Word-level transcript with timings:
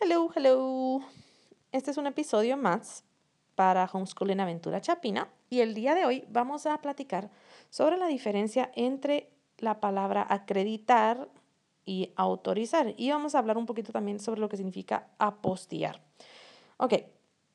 Hello, 0.00 0.30
hello. 0.36 1.00
Este 1.72 1.90
es 1.90 1.96
un 1.96 2.06
episodio 2.06 2.56
más 2.56 3.02
para 3.56 3.90
Homeschooling 3.92 4.38
Aventura 4.38 4.80
Chapina 4.80 5.28
y 5.50 5.58
el 5.58 5.74
día 5.74 5.96
de 5.96 6.04
hoy 6.04 6.24
vamos 6.28 6.66
a 6.66 6.80
platicar 6.80 7.30
sobre 7.68 7.96
la 7.96 8.06
diferencia 8.06 8.70
entre 8.76 9.28
la 9.58 9.80
palabra 9.80 10.24
acreditar 10.30 11.28
y 11.84 12.12
autorizar 12.14 12.94
y 12.96 13.10
vamos 13.10 13.34
a 13.34 13.40
hablar 13.40 13.58
un 13.58 13.66
poquito 13.66 13.90
también 13.90 14.20
sobre 14.20 14.40
lo 14.40 14.48
que 14.48 14.56
significa 14.56 15.08
apostillar. 15.18 16.00
Ok, 16.76 16.94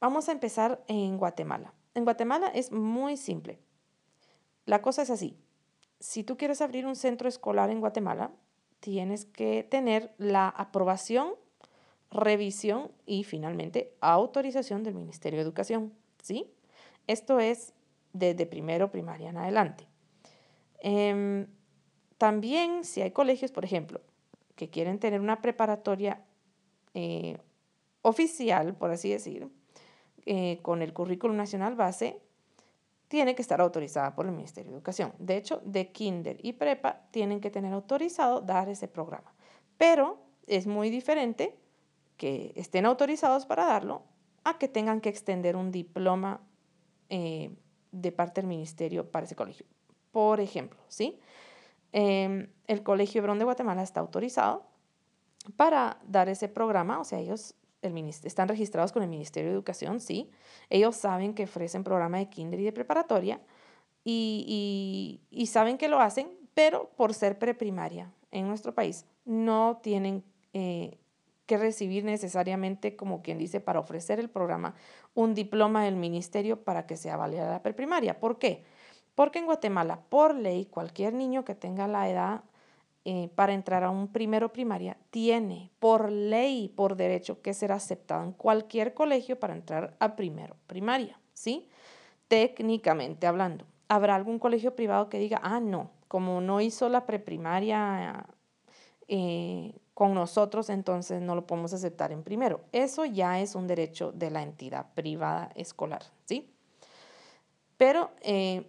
vamos 0.02 0.28
a 0.28 0.34
empezar 0.34 0.84
en 0.90 1.18
Guatemala. 1.18 1.74
En 1.96 2.04
Guatemala 2.04 2.48
es 2.50 2.74
muy 2.74 3.16
simple. 3.16 3.58
La 4.66 4.82
cosa 4.82 5.04
es 5.04 5.10
así. 5.10 5.38
Si 6.02 6.26
tú 6.26 6.36
quieres 6.36 6.60
abrir 6.60 6.86
un 6.86 6.98
centro 6.98 7.30
escolar 7.30 7.70
en 7.70 7.80
Guatemala, 7.80 8.32
tienes 8.82 9.24
que 9.24 9.64
tener 9.64 10.14
la 10.18 10.50
aprobación 10.50 11.36
revisión 12.14 12.92
y 13.06 13.24
finalmente 13.24 13.94
autorización 14.00 14.84
del 14.84 14.96
Ministerio 14.96 15.40
de 15.40 15.44
Educación. 15.44 15.94
¿sí? 16.22 16.48
Esto 17.08 17.40
es 17.40 17.74
desde 18.14 18.46
primero 18.46 18.92
primaria 18.92 19.30
en 19.30 19.38
adelante. 19.38 19.88
Em, 20.80 21.48
también 22.18 22.84
si 22.84 23.02
hay 23.02 23.12
colegios, 23.12 23.52
por 23.52 23.66
ejemplo, 23.66 24.02
que 24.56 24.70
quieren 24.70 25.00
tener 25.00 25.20
una 25.20 25.42
preparatoria 25.42 26.24
eh, 26.94 27.38
oficial, 28.04 28.76
por 28.76 28.92
así 28.92 29.10
decir, 29.10 29.50
eh, 30.26 30.60
con 30.62 30.82
el 30.82 30.94
currículum 30.94 31.36
nacional 31.36 31.76
base, 31.76 32.22
tiene 33.08 33.36
que 33.36 33.42
estar 33.42 33.62
autorizada 33.62 34.16
por 34.16 34.26
el 34.26 34.32
Ministerio 34.32 34.72
de 34.72 34.78
Educación. 34.78 35.14
De 35.20 35.38
hecho, 35.38 35.62
de 35.66 35.92
kinder 35.92 36.38
y 36.42 36.54
prepa 36.54 37.02
tienen 37.12 37.42
que 37.42 37.50
tener 37.50 37.74
autorizado 37.74 38.42
dar 38.42 38.70
ese 38.70 38.88
programa. 38.88 39.34
Pero 39.78 40.20
es 40.48 40.68
muy 40.68 40.90
diferente 40.90 41.56
que 42.18 42.54
estén 42.56 42.86
autorizados 42.86 43.46
para 43.46 43.66
darlo 43.66 44.04
a 44.44 44.58
que 44.58 44.68
tengan 44.68 45.02
que 45.02 45.10
extender 45.10 45.56
un 45.56 45.72
diploma 45.72 46.42
eh, 47.10 47.56
de 47.92 48.12
parte 48.12 48.42
del 48.42 48.48
ministerio 48.48 49.10
para 49.10 49.26
ese 49.26 49.36
colegio. 49.36 49.66
Por 50.12 50.40
ejemplo, 50.40 50.80
¿sí? 50.88 51.20
Em, 51.92 52.50
el 52.68 52.84
Colegio 52.84 53.20
Hebrón 53.20 53.40
de 53.40 53.46
Guatemala 53.46 53.84
está 53.84 54.00
autorizado 54.00 54.66
para 55.56 56.00
dar 56.08 56.30
ese 56.30 56.48
programa, 56.48 57.00
o 57.00 57.04
sea, 57.04 57.20
ellos 57.20 57.56
el 57.82 57.98
están 58.08 58.48
registrados 58.48 58.94
con 58.94 59.04
el 59.04 59.10
Ministerio 59.10 59.50
de 59.50 59.56
Educación, 59.56 60.00
sí. 60.00 60.32
Ellos 60.70 60.96
saben 60.96 61.34
que 61.34 61.44
ofrecen 61.44 61.84
programa 61.84 62.18
de 62.18 62.30
kinder 62.30 62.60
y 62.60 62.64
de 62.64 62.72
preparatoria 62.72 63.42
y, 64.06 65.20
y 65.30 65.46
saben 65.48 65.78
que 65.78 65.90
lo 65.90 66.00
hacen, 66.00 66.32
pero 66.54 66.90
por 66.96 67.14
ser 67.14 67.38
preprimaria 67.38 68.14
en 68.32 68.48
nuestro 68.48 68.74
país 68.74 69.06
no 69.26 69.80
tienen 69.82 70.24
eh, 70.54 70.98
que 71.46 71.58
recibir 71.58 72.04
necesariamente, 72.04 72.96
como 72.96 73.22
quien 73.22 73.38
dice, 73.38 73.60
para 73.60 73.80
ofrecer 73.80 74.20
el 74.20 74.30
programa, 74.30 74.76
un 75.14 75.34
diploma 75.34 75.84
del 75.84 75.96
ministerio 75.96 76.64
para 76.64 76.86
que 76.86 76.98
sea 76.98 77.18
válida 77.18 77.50
la 77.50 77.62
preprimaria. 77.62 78.20
¿Por 78.20 78.40
qué? 78.40 78.64
Porque 79.16 79.40
en 79.40 79.46
Guatemala, 79.46 80.00
por 80.10 80.36
ley, 80.36 80.66
cualquier 80.66 81.14
niño 81.14 81.44
que 81.46 81.56
tenga 81.56 81.88
la 81.88 82.10
edad 82.10 82.44
eh, 83.06 83.30
para 83.36 83.54
entrar 83.54 83.84
a 83.84 83.90
un 83.90 84.08
primero 84.08 84.54
primaria 84.54 84.98
tiene 85.10 85.72
por 85.80 86.10
ley, 86.10 86.70
por 86.70 86.96
derecho, 86.96 87.42
que 87.42 87.54
ser 87.54 87.74
aceptado 87.74 88.24
en 88.24 88.32
cualquier 88.32 88.94
colegio 88.94 89.38
para 89.38 89.54
entrar 89.54 89.96
a 90.00 90.16
primero 90.16 90.56
primaria, 90.68 91.20
¿sí? 91.34 91.68
Técnicamente 92.30 93.28
hablando. 93.28 93.66
¿Habrá 93.90 94.16
algún 94.16 94.40
colegio 94.40 94.76
privado 94.76 95.10
que 95.10 95.20
diga, 95.20 95.42
ah, 95.44 95.60
no, 95.60 95.92
como 96.08 96.40
no 96.40 96.62
hizo 96.62 96.88
la 96.88 97.06
preprimaria 97.06 98.26
eh, 99.10 99.76
con 99.94 100.14
nosotros, 100.14 100.70
entonces 100.70 101.22
no 101.22 101.36
lo 101.36 101.46
podemos 101.46 101.74
aceptar 101.74 102.12
en 102.12 102.24
primero. 102.24 102.62
Eso 102.72 103.06
ya 103.06 103.40
es 103.40 103.56
un 103.56 103.68
derecho 103.68 104.12
de 104.12 104.32
la 104.32 104.42
entidad 104.42 104.94
privada 104.96 105.52
escolar, 105.56 106.04
¿sí? 106.26 106.50
Pero 107.78 108.12
eh, 108.22 108.66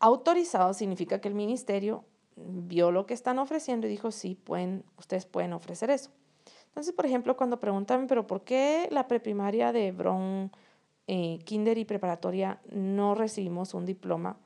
autorizado 0.00 0.72
significa 0.74 1.20
que 1.20 1.28
el 1.28 1.34
ministerio 1.34 2.04
vio 2.36 2.90
lo 2.90 3.06
que 3.06 3.14
están 3.14 3.38
ofreciendo 3.38 3.86
y 3.86 3.90
dijo, 3.90 4.10
sí, 4.10 4.34
pueden, 4.34 4.84
ustedes 4.98 5.26
pueden 5.26 5.52
ofrecer 5.52 5.90
eso. 5.90 6.10
Entonces, 6.66 6.92
por 6.92 7.06
ejemplo, 7.06 7.36
cuando 7.36 7.60
preguntan, 7.60 8.06
pero 8.06 8.26
¿por 8.26 8.42
qué 8.42 8.88
la 8.90 9.06
preprimaria 9.06 9.72
de 9.72 9.88
Hebrón, 9.88 10.50
eh, 11.06 11.38
kinder 11.44 11.78
y 11.78 11.84
preparatoria 11.84 12.60
no 12.70 13.14
recibimos 13.14 13.74
un 13.74 13.86
diploma 13.86 14.38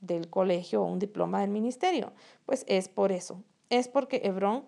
del 0.00 0.30
colegio 0.30 0.82
o 0.82 0.86
un 0.86 0.98
diploma 0.98 1.40
del 1.40 1.50
ministerio? 1.50 2.12
Pues 2.46 2.64
es 2.66 2.88
por 2.88 3.12
eso. 3.12 3.42
Es 3.68 3.88
porque 3.88 4.22
Hebrón 4.24 4.64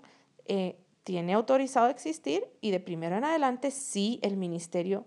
eh, 0.46 0.78
tiene 1.04 1.34
autorizado 1.34 1.88
existir 1.88 2.46
y 2.60 2.70
de 2.70 2.80
primero 2.80 3.16
en 3.16 3.24
adelante 3.24 3.70
sí 3.70 4.20
el 4.22 4.36
ministerio 4.36 5.04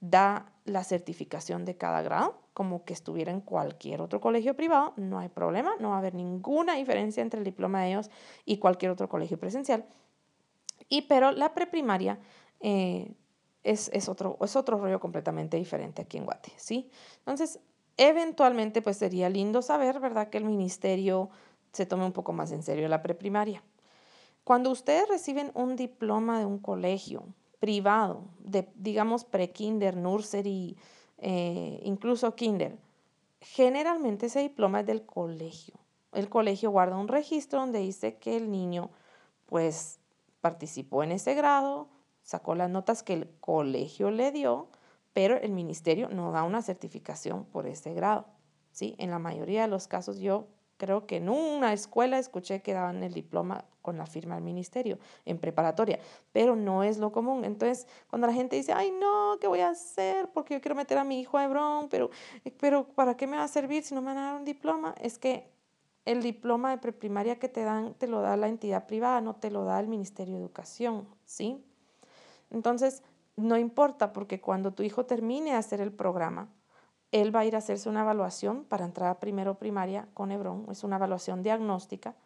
da 0.00 0.52
la 0.64 0.84
certificación 0.84 1.64
de 1.64 1.76
cada 1.76 2.02
grado, 2.02 2.42
como 2.52 2.84
que 2.84 2.92
estuviera 2.92 3.32
en 3.32 3.40
cualquier 3.40 4.00
otro 4.00 4.20
colegio 4.20 4.54
privado, 4.54 4.92
no 4.96 5.18
hay 5.18 5.28
problema, 5.28 5.74
no 5.80 5.90
va 5.90 5.96
a 5.96 5.98
haber 5.98 6.14
ninguna 6.14 6.74
diferencia 6.74 7.22
entre 7.22 7.38
el 7.38 7.44
diploma 7.44 7.82
de 7.82 7.90
ellos 7.90 8.10
y 8.44 8.58
cualquier 8.58 8.90
otro 8.90 9.08
colegio 9.08 9.38
presencial. 9.38 9.86
Y 10.88 11.02
pero 11.02 11.32
la 11.32 11.54
preprimaria 11.54 12.18
eh, 12.60 13.14
es, 13.62 13.90
es, 13.92 14.08
otro, 14.08 14.38
es 14.42 14.56
otro 14.56 14.78
rollo 14.78 15.00
completamente 15.00 15.56
diferente 15.56 16.02
aquí 16.02 16.18
en 16.18 16.24
Guate, 16.26 16.52
¿sí? 16.56 16.90
Entonces, 17.18 17.60
eventualmente 17.96 18.82
pues 18.82 18.98
sería 18.98 19.28
lindo 19.28 19.62
saber, 19.62 20.00
¿verdad?, 20.00 20.28
que 20.28 20.38
el 20.38 20.44
ministerio 20.44 21.30
se 21.72 21.86
tome 21.86 22.04
un 22.04 22.12
poco 22.12 22.32
más 22.32 22.52
en 22.52 22.62
serio 22.62 22.88
la 22.88 23.02
preprimaria. 23.02 23.62
Cuando 24.44 24.70
ustedes 24.70 25.08
reciben 25.08 25.50
un 25.54 25.74
diploma 25.74 26.38
de 26.38 26.44
un 26.44 26.58
colegio 26.58 27.24
privado, 27.60 28.24
de, 28.38 28.70
digamos 28.74 29.24
pre-kinder, 29.24 29.96
nursery, 29.96 30.76
eh, 31.18 31.80
incluso 31.82 32.34
kinder, 32.34 32.78
generalmente 33.40 34.26
ese 34.26 34.40
diploma 34.40 34.80
es 34.80 34.86
del 34.86 35.06
colegio. 35.06 35.74
El 36.12 36.28
colegio 36.28 36.70
guarda 36.70 36.98
un 36.98 37.08
registro 37.08 37.60
donde 37.60 37.78
dice 37.78 38.18
que 38.18 38.36
el 38.36 38.50
niño 38.50 38.90
pues 39.46 39.98
participó 40.42 41.02
en 41.02 41.12
ese 41.12 41.34
grado, 41.34 41.88
sacó 42.22 42.54
las 42.54 42.68
notas 42.68 43.02
que 43.02 43.14
el 43.14 43.30
colegio 43.40 44.10
le 44.10 44.30
dio, 44.30 44.68
pero 45.14 45.38
el 45.38 45.52
ministerio 45.52 46.08
no 46.10 46.32
da 46.32 46.42
una 46.42 46.60
certificación 46.60 47.46
por 47.46 47.66
ese 47.66 47.94
grado. 47.94 48.26
¿sí? 48.72 48.94
En 48.98 49.10
la 49.10 49.18
mayoría 49.18 49.62
de 49.62 49.68
los 49.68 49.88
casos 49.88 50.18
yo 50.18 50.48
creo 50.84 51.06
que 51.06 51.16
en 51.16 51.30
una 51.30 51.72
escuela 51.72 52.18
escuché 52.18 52.60
que 52.60 52.74
daban 52.74 53.02
el 53.02 53.14
diploma 53.14 53.64
con 53.80 53.96
la 53.96 54.04
firma 54.04 54.34
del 54.34 54.44
ministerio 54.44 54.98
en 55.24 55.38
preparatoria, 55.38 55.98
pero 56.30 56.56
no 56.56 56.82
es 56.82 56.98
lo 56.98 57.10
común. 57.10 57.42
Entonces, 57.46 57.86
cuando 58.10 58.26
la 58.26 58.34
gente 58.34 58.54
dice, 58.54 58.74
ay, 58.74 58.90
no, 58.90 59.38
¿qué 59.40 59.46
voy 59.46 59.60
a 59.60 59.70
hacer? 59.70 60.28
Porque 60.34 60.52
yo 60.52 60.60
quiero 60.60 60.74
meter 60.74 60.98
a 60.98 61.04
mi 61.04 61.20
hijo 61.20 61.38
a 61.38 61.44
Hebrón, 61.44 61.88
pero, 61.88 62.10
pero 62.60 62.86
¿para 62.86 63.16
qué 63.16 63.26
me 63.26 63.38
va 63.38 63.44
a 63.44 63.48
servir 63.48 63.82
si 63.82 63.94
no 63.94 64.02
me 64.02 64.08
van 64.08 64.18
a 64.18 64.26
dar 64.26 64.36
un 64.36 64.44
diploma? 64.44 64.94
Es 65.00 65.18
que 65.18 65.50
el 66.04 66.22
diploma 66.22 66.70
de 66.70 66.76
preprimaria 66.76 67.38
que 67.38 67.48
te 67.48 67.62
dan 67.62 67.94
te 67.94 68.06
lo 68.06 68.20
da 68.20 68.36
la 68.36 68.48
entidad 68.48 68.86
privada, 68.86 69.22
no 69.22 69.36
te 69.36 69.50
lo 69.50 69.64
da 69.64 69.80
el 69.80 69.88
Ministerio 69.88 70.34
de 70.34 70.40
Educación, 70.40 71.08
¿sí? 71.24 71.64
Entonces, 72.50 73.02
no 73.36 73.56
importa 73.56 74.12
porque 74.12 74.38
cuando 74.38 74.74
tu 74.74 74.82
hijo 74.82 75.06
termine 75.06 75.52
de 75.52 75.56
hacer 75.56 75.80
el 75.80 75.92
programa, 75.92 76.50
él 77.14 77.34
va 77.34 77.40
a 77.40 77.44
ir 77.44 77.54
a 77.54 77.58
hacerse 77.58 77.88
una 77.88 78.00
evaluación 78.00 78.64
para 78.64 78.84
entrar 78.84 79.08
a 79.08 79.20
primero 79.20 79.54
primaria 79.54 80.08
con 80.14 80.32
Hebrón, 80.32 80.66
es 80.68 80.82
una 80.82 80.96
evaluación 80.96 81.44
diagnóstica, 81.44 82.16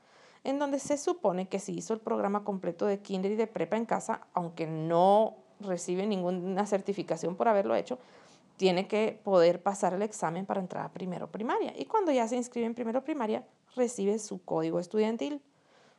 en 0.44 0.58
donde 0.58 0.78
se 0.78 0.96
supone 0.96 1.46
que 1.46 1.58
si 1.58 1.76
hizo 1.76 1.92
el 1.92 2.00
programa 2.00 2.42
completo 2.42 2.86
de 2.86 3.00
kinder 3.00 3.32
y 3.32 3.36
de 3.36 3.46
prepa 3.46 3.76
en 3.76 3.84
casa, 3.84 4.22
aunque 4.32 4.66
no 4.66 5.34
recibe 5.60 6.06
ninguna 6.06 6.64
certificación 6.64 7.36
por 7.36 7.48
haberlo 7.48 7.74
hecho, 7.74 7.98
tiene 8.56 8.88
que 8.88 9.20
poder 9.22 9.62
pasar 9.62 9.92
el 9.92 10.00
examen 10.00 10.46
para 10.46 10.60
entrar 10.60 10.86
a 10.86 10.92
primero 10.92 11.30
primaria. 11.30 11.74
Y 11.76 11.84
cuando 11.84 12.10
ya 12.10 12.26
se 12.26 12.36
inscribe 12.36 12.66
en 12.66 12.74
primero 12.74 13.04
primaria, 13.04 13.44
recibe 13.76 14.18
su 14.18 14.42
código 14.42 14.80
estudiantil. 14.80 15.42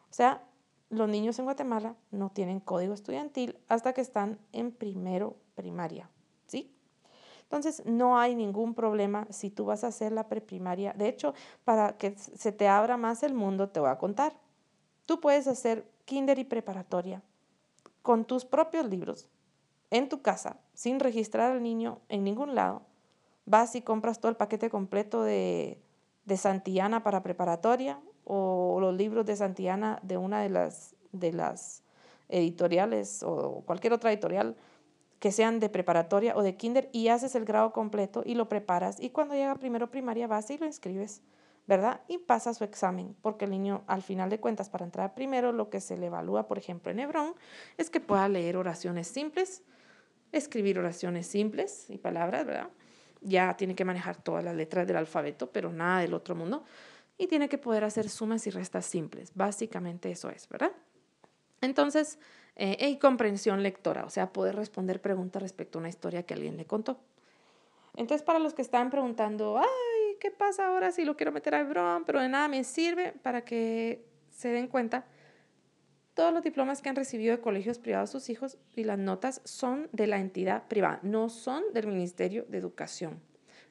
O 0.09 0.13
sea, 0.13 0.41
los 0.89 1.07
niños 1.07 1.37
en 1.37 1.45
Guatemala 1.45 1.95
no 2.09 2.31
tienen 2.31 2.59
código 2.59 2.95
estudiantil 2.95 3.55
hasta 3.67 3.93
que 3.93 4.01
están 4.01 4.39
en 4.51 4.71
primero 4.71 5.35
primaria. 5.53 6.09
Entonces, 7.49 7.83
no 7.87 8.19
hay 8.19 8.35
ningún 8.35 8.75
problema 8.75 9.25
si 9.31 9.49
tú 9.49 9.65
vas 9.65 9.83
a 9.83 9.87
hacer 9.87 10.11
la 10.11 10.27
preprimaria. 10.27 10.93
De 10.93 11.07
hecho, 11.07 11.33
para 11.65 11.97
que 11.97 12.15
se 12.15 12.51
te 12.51 12.67
abra 12.67 12.95
más 12.95 13.23
el 13.23 13.33
mundo, 13.33 13.69
te 13.69 13.79
voy 13.79 13.89
a 13.89 13.97
contar. 13.97 14.33
Tú 15.07 15.19
puedes 15.19 15.47
hacer 15.47 15.89
kinder 16.05 16.37
y 16.37 16.43
preparatoria 16.43 17.23
con 18.03 18.25
tus 18.25 18.45
propios 18.45 18.85
libros 18.85 19.29
en 19.89 20.09
tu 20.09 20.21
casa, 20.21 20.57
sin 20.75 20.99
registrar 20.99 21.51
al 21.51 21.63
niño 21.63 22.01
en 22.07 22.23
ningún 22.23 22.53
lado. 22.53 22.83
Vas 23.47 23.75
y 23.75 23.81
compras 23.81 24.19
todo 24.19 24.29
el 24.29 24.37
paquete 24.37 24.69
completo 24.69 25.23
de, 25.23 25.81
de 26.25 26.37
Santillana 26.37 27.01
para 27.01 27.23
preparatoria 27.23 27.99
o 28.25 28.77
los 28.79 28.95
libros 28.95 29.25
de 29.25 29.35
Santillana 29.35 29.97
de 30.03 30.17
una 30.17 30.43
de 30.43 30.49
las, 30.49 30.95
de 31.11 31.33
las 31.33 31.81
editoriales 32.29 33.23
o 33.23 33.63
cualquier 33.65 33.93
otra 33.93 34.11
editorial 34.11 34.55
que 35.19 35.31
sean 35.31 35.59
de 35.59 35.69
preparatoria 35.69 36.35
o 36.35 36.43
de 36.43 36.55
kinder 36.55 36.89
y 36.91 37.09
haces 37.09 37.35
el 37.35 37.45
grado 37.45 37.71
completo 37.73 38.23
y 38.25 38.35
lo 38.35 38.49
preparas 38.49 38.99
y 38.99 39.09
cuando 39.09 39.35
llega 39.35 39.55
primero 39.55 39.91
primaria 39.91 40.27
vas 40.27 40.49
y 40.49 40.57
lo 40.57 40.65
inscribes. 40.65 41.21
¿verdad? 41.69 42.01
Y 42.07 42.17
pasa 42.17 42.51
su 42.55 42.63
examen, 42.63 43.15
porque 43.21 43.45
el 43.45 43.51
niño, 43.51 43.83
al 43.85 44.01
final 44.01 44.31
de 44.31 44.39
cuentas, 44.39 44.69
para 44.69 44.85
entrar 44.85 45.13
primero, 45.13 45.51
lo 45.51 45.69
que 45.69 45.81
se 45.81 45.97
le 45.97 46.07
evalúa, 46.07 46.47
por 46.47 46.57
ejemplo, 46.57 46.91
en 46.91 46.99
Hebrón, 46.99 47.35
es 47.77 47.91
que 47.91 47.99
pueda 47.99 48.27
leer 48.27 48.57
oraciones 48.57 49.07
simples, 49.07 49.61
escribir 50.31 50.79
oraciones 50.79 51.27
simples 51.27 51.87
y 51.91 51.99
palabras, 51.99 52.47
¿verdad? 52.47 52.69
Ya 53.21 53.55
tiene 53.55 53.75
que 53.75 53.85
manejar 53.85 54.17
todas 54.17 54.43
las 54.43 54.55
letras 54.55 54.87
del 54.87 54.97
alfabeto, 54.97 55.51
pero 55.51 55.71
nada 55.71 55.99
del 55.99 56.15
otro 56.15 56.33
mundo. 56.33 56.63
Y 57.19 57.27
tiene 57.27 57.47
que 57.49 57.59
poder 57.59 57.83
hacer 57.83 58.09
sumas 58.09 58.47
y 58.47 58.49
restas 58.49 58.87
simples. 58.87 59.31
Básicamente 59.35 60.09
eso 60.09 60.31
es, 60.31 60.49
¿verdad? 60.49 60.71
Entonces, 61.61 62.17
eh, 62.61 62.89
y 62.89 62.97
comprensión 62.97 63.63
lectora, 63.63 64.03
o 64.03 64.09
sea, 64.09 64.33
poder 64.33 64.53
responder 64.53 65.01
preguntas 65.01 65.41
respecto 65.41 65.77
a 65.77 65.79
una 65.79 65.87
historia 65.87 66.23
que 66.23 66.33
alguien 66.33 66.57
le 66.57 66.65
contó. 66.65 66.99
Entonces, 67.95 68.21
para 68.21 68.37
los 68.37 68.53
que 68.53 68.61
estaban 68.61 68.89
preguntando, 68.89 69.59
ay, 69.59 70.17
¿qué 70.19 70.29
pasa 70.29 70.67
ahora 70.67 70.91
si 70.91 71.05
lo 71.05 71.15
quiero 71.15 71.31
meter 71.31 71.55
a 71.55 71.61
Hebron? 71.61 72.03
Pero 72.03 72.19
de 72.19 72.27
nada 72.27 72.49
me 72.49 72.65
sirve 72.65 73.13
para 73.23 73.45
que 73.45 74.05
se 74.29 74.49
den 74.49 74.67
cuenta. 74.67 75.05
Todos 76.15 76.33
los 76.33 76.43
diplomas 76.43 76.81
que 76.81 76.89
han 76.89 76.97
recibido 76.97 77.33
de 77.33 77.41
colegios 77.41 77.79
privados 77.79 78.09
sus 78.09 78.29
hijos 78.29 78.57
y 78.75 78.83
las 78.83 78.99
notas 78.99 79.41
son 79.45 79.87
de 79.93 80.07
la 80.07 80.19
entidad 80.19 80.67
privada, 80.67 80.99
no 81.01 81.29
son 81.29 81.63
del 81.73 81.87
Ministerio 81.87 82.45
de 82.49 82.57
Educación. 82.57 83.21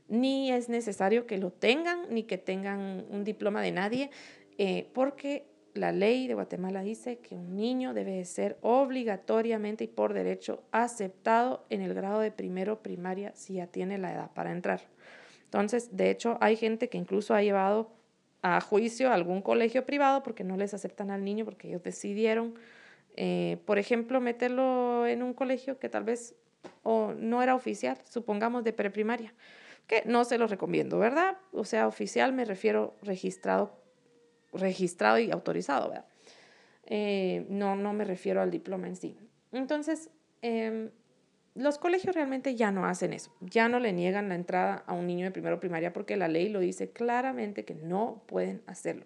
Ni 0.08 0.50
es 0.50 0.70
necesario 0.70 1.26
que 1.26 1.36
lo 1.36 1.52
tengan, 1.52 2.06
ni 2.08 2.22
que 2.22 2.38
tengan 2.38 3.04
un 3.10 3.22
diploma 3.22 3.60
de 3.60 3.72
nadie, 3.72 4.10
eh, 4.56 4.90
porque 4.94 5.46
la 5.78 5.92
ley 5.92 6.28
de 6.28 6.34
Guatemala 6.34 6.82
dice 6.82 7.18
que 7.18 7.34
un 7.34 7.56
niño 7.56 7.94
debe 7.94 8.24
ser 8.24 8.58
obligatoriamente 8.60 9.84
y 9.84 9.88
por 9.88 10.12
derecho 10.12 10.62
aceptado 10.72 11.64
en 11.70 11.80
el 11.80 11.94
grado 11.94 12.20
de 12.20 12.30
primero 12.30 12.82
primaria 12.82 13.32
si 13.34 13.54
ya 13.54 13.66
tiene 13.66 13.98
la 13.98 14.12
edad 14.12 14.30
para 14.34 14.52
entrar. 14.52 14.82
Entonces, 15.44 15.96
de 15.96 16.10
hecho, 16.10 16.36
hay 16.40 16.56
gente 16.56 16.88
que 16.88 16.98
incluso 16.98 17.34
ha 17.34 17.42
llevado 17.42 17.90
a 18.42 18.60
juicio 18.60 19.10
a 19.10 19.14
algún 19.14 19.42
colegio 19.42 19.86
privado 19.86 20.22
porque 20.22 20.44
no 20.44 20.56
les 20.56 20.74
aceptan 20.74 21.10
al 21.10 21.24
niño 21.24 21.44
porque 21.44 21.68
ellos 21.68 21.82
decidieron, 21.82 22.54
eh, 23.16 23.58
por 23.64 23.78
ejemplo, 23.78 24.20
meterlo 24.20 25.06
en 25.06 25.22
un 25.22 25.32
colegio 25.32 25.78
que 25.78 25.88
tal 25.88 26.04
vez 26.04 26.34
o 26.82 27.14
no 27.16 27.42
era 27.42 27.54
oficial, 27.54 27.98
supongamos 28.04 28.64
de 28.64 28.72
preprimaria, 28.72 29.32
que 29.86 30.02
no 30.04 30.24
se 30.24 30.38
lo 30.38 30.46
recomiendo, 30.46 30.98
¿verdad? 30.98 31.38
O 31.52 31.64
sea, 31.64 31.86
oficial 31.86 32.32
me 32.32 32.44
refiero 32.44 32.94
registrado 33.02 33.77
registrado 34.58 35.18
y 35.18 35.30
autorizado, 35.30 35.88
¿verdad? 35.88 36.06
Eh, 36.90 37.46
no, 37.50 37.76
no 37.76 37.92
me 37.92 38.04
refiero 38.04 38.40
al 38.40 38.50
diploma 38.50 38.86
en 38.86 38.96
sí. 38.96 39.16
Entonces, 39.52 40.10
em, 40.42 40.90
los 41.54 41.78
colegios 41.78 42.14
realmente 42.14 42.54
ya 42.54 42.70
no 42.70 42.86
hacen 42.86 43.12
eso, 43.12 43.34
ya 43.40 43.68
no 43.68 43.80
le 43.80 43.92
niegan 43.92 44.28
la 44.28 44.36
entrada 44.36 44.84
a 44.86 44.92
un 44.92 45.06
niño 45.06 45.24
de 45.26 45.32
primero 45.32 45.60
primaria 45.60 45.92
porque 45.92 46.16
la 46.16 46.28
ley 46.28 46.48
lo 46.48 46.60
dice 46.60 46.90
claramente 46.90 47.64
que 47.64 47.74
no 47.74 48.22
pueden 48.26 48.62
hacerlo. 48.66 49.04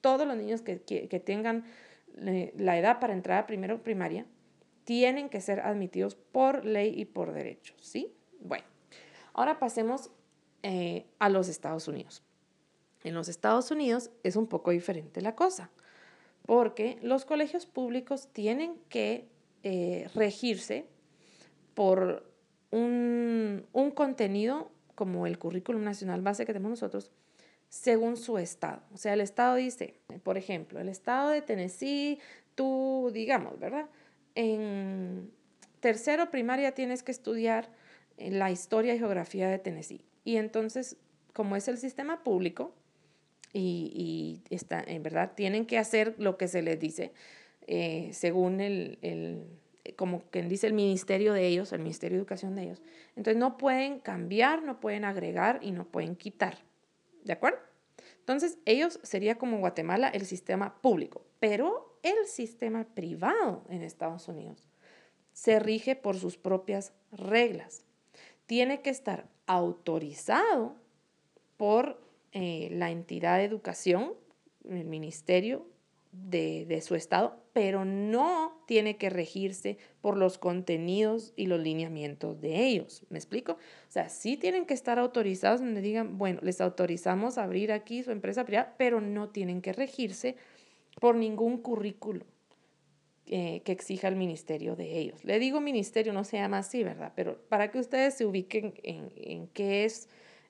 Todos 0.00 0.26
los 0.26 0.36
niños 0.36 0.62
que, 0.62 0.82
que, 0.82 1.20
tengan 1.20 1.64
eh, 2.18 2.52
la 2.56 2.76
edad 2.76 2.98
para 2.98 3.12
entrar 3.12 3.38
a 3.38 3.46
primero 3.46 3.82
primaria 3.82 4.26
tienen 4.84 5.28
que 5.28 5.40
ser 5.40 5.60
admitidos 5.60 6.16
por 6.16 6.64
ley 6.64 6.92
y 6.96 7.04
por 7.04 7.32
derecho, 7.32 7.74
¿sí? 7.78 8.12
Bueno, 8.40 8.64
ahora 9.32 9.60
pasemos 9.60 10.10
eh, 10.64 11.06
a 11.20 11.28
los 11.28 11.48
Estados 11.48 11.86
Unidos. 11.86 12.24
En 13.04 13.14
los 13.14 13.28
Estados 13.28 13.70
Unidos 13.70 14.10
es 14.22 14.36
un 14.36 14.46
poco 14.46 14.70
diferente 14.70 15.20
la 15.20 15.34
cosa, 15.34 15.70
porque 16.46 16.98
los 17.02 17.24
colegios 17.24 17.66
públicos 17.66 18.28
tienen 18.32 18.76
que 18.88 19.28
eh, 19.62 20.08
regirse 20.14 20.86
por 21.74 22.32
un, 22.70 23.64
contenido 23.94 24.70
como 24.94 25.26
el 25.26 25.38
currículum 25.38 25.84
nacional 25.84 26.22
base 26.22 26.46
que 26.46 26.52
tenemos 26.52 26.70
nosotros, 26.70 27.12
según 27.68 28.16
su 28.16 28.38
estado. 28.38 28.82
O 28.92 28.96
sea, 28.96 29.14
el 29.14 29.20
estado 29.20 29.56
dice, 29.56 30.00
por 30.22 30.38
ejemplo, 30.38 30.80
el 30.80 30.88
estado 30.88 31.30
de 31.30 31.42
Tennessee, 31.42 32.18
tú, 32.54 33.10
digamos, 33.12 33.58
¿verdad? 33.58 33.86
En 34.34 35.30
tercero 35.80 36.30
primaria 36.30 36.72
tienes 36.72 37.02
que 37.02 37.12
estudiar 37.12 37.68
la 38.18 38.50
historia 38.50 38.94
y 38.94 38.98
geografía 38.98 39.48
de 39.48 39.58
Tennessee. 39.58 40.04
Y 40.24 40.36
entonces, 40.36 40.96
como 41.32 41.56
es 41.56 41.68
el 41.68 41.78
sistema 41.78 42.22
público, 42.22 42.74
y, 43.52 44.42
está, 44.50 44.82
en 44.86 45.02
verdad 45.02 45.32
tienen 45.34 45.66
que 45.66 45.78
hacer 45.78 46.14
lo 46.18 46.36
que 46.36 46.48
se 46.48 46.62
les 46.62 46.78
dice 46.78 47.12
eh, 47.66 48.10
según 48.12 48.60
el, 48.60 48.98
el, 49.02 49.46
como 49.96 50.22
quien 50.30 50.48
dice 50.48 50.66
el 50.66 50.72
ministerio 50.72 51.32
de 51.32 51.46
ellos, 51.46 51.72
el 51.72 51.80
Ministerio 51.80 52.16
de 52.16 52.20
Educación 52.20 52.54
de 52.54 52.64
ellos. 52.64 52.82
Entonces 53.16 53.36
no 53.36 53.58
pueden 53.58 54.00
cambiar, 54.00 54.62
no 54.62 54.80
pueden 54.80 55.04
agregar 55.04 55.58
y 55.62 55.72
no 55.72 55.84
pueden 55.84 56.16
quitar. 56.16 56.58
¿De 57.24 57.32
acuerdo? 57.32 57.58
Entonces 58.18 58.58
ellos 58.64 59.00
sería 59.02 59.36
como 59.36 59.58
Guatemala 59.58 60.08
el 60.08 60.26
sistema 60.26 60.80
público, 60.80 61.24
pero 61.40 61.98
el 62.02 62.26
sistema 62.26 62.84
privado 62.84 63.64
en 63.68 63.82
Estados 63.82 64.28
Unidos 64.28 64.68
se 65.32 65.58
rige 65.58 65.96
por 65.96 66.16
sus 66.16 66.36
propias 66.36 66.92
reglas. 67.10 67.84
Tiene 68.46 68.82
que 68.82 68.90
estar 68.90 69.28
autorizado 69.46 70.76
por 71.56 72.00
eh, 72.32 72.68
la 72.72 72.90
entidad 72.90 73.38
de 73.38 73.44
educación, 73.44 74.14
el 74.68 74.84
ministerio 74.86 75.66
de, 76.12 76.80
su 76.82 76.94
estado, 76.94 77.36
pero 77.52 77.84
no 77.84 78.62
tiene 78.66 78.96
que 78.96 79.10
regirse 79.10 79.78
por 80.00 80.16
los 80.16 80.38
contenidos 80.38 81.32
y 81.36 81.46
los 81.46 81.60
lineamientos 81.60 82.40
de 82.40 82.66
ellos. 82.66 83.04
¿Me 83.08 83.18
explico? 83.18 83.52
O 83.52 83.90
sea, 83.90 84.08
sí 84.08 84.36
tienen 84.36 84.66
que 84.66 84.74
estar 84.74 84.98
autorizados 84.98 85.60
donde 85.60 85.80
digan, 85.80 86.18
bueno, 86.18 86.40
les 86.42 86.60
autorizamos 86.60 87.38
a 87.38 87.44
abrir 87.44 87.72
aquí 87.72 88.02
su 88.02 88.10
empresa 88.10 88.44
privada, 88.44 88.74
pero 88.76 89.00
no 89.00 89.30
tienen 89.30 89.62
que 89.62 89.72
regirse 89.72 90.36
por 91.00 91.14
ningún 91.14 91.58
currículo 91.58 92.26
eh, 93.26 93.62
que 93.64 93.72
exija 93.72 94.08
el 94.08 94.16
ministerio 94.16 94.76
de 94.76 94.98
ellos. 94.98 95.24
Le 95.24 95.38
digo 95.38 95.60
ministerio, 95.60 96.12
no 96.12 96.24
se 96.24 96.36
llama 96.36 96.58
así, 96.58 96.82
¿verdad? 96.82 97.12
Pero 97.16 97.38
para 97.48 97.70
que 97.70 97.78
ustedes 97.78 98.14
se 98.14 98.26
ubiquen 98.26 98.74
en, 98.82 99.10
en 99.16 99.48
qué 99.48 99.84
es 99.84 100.08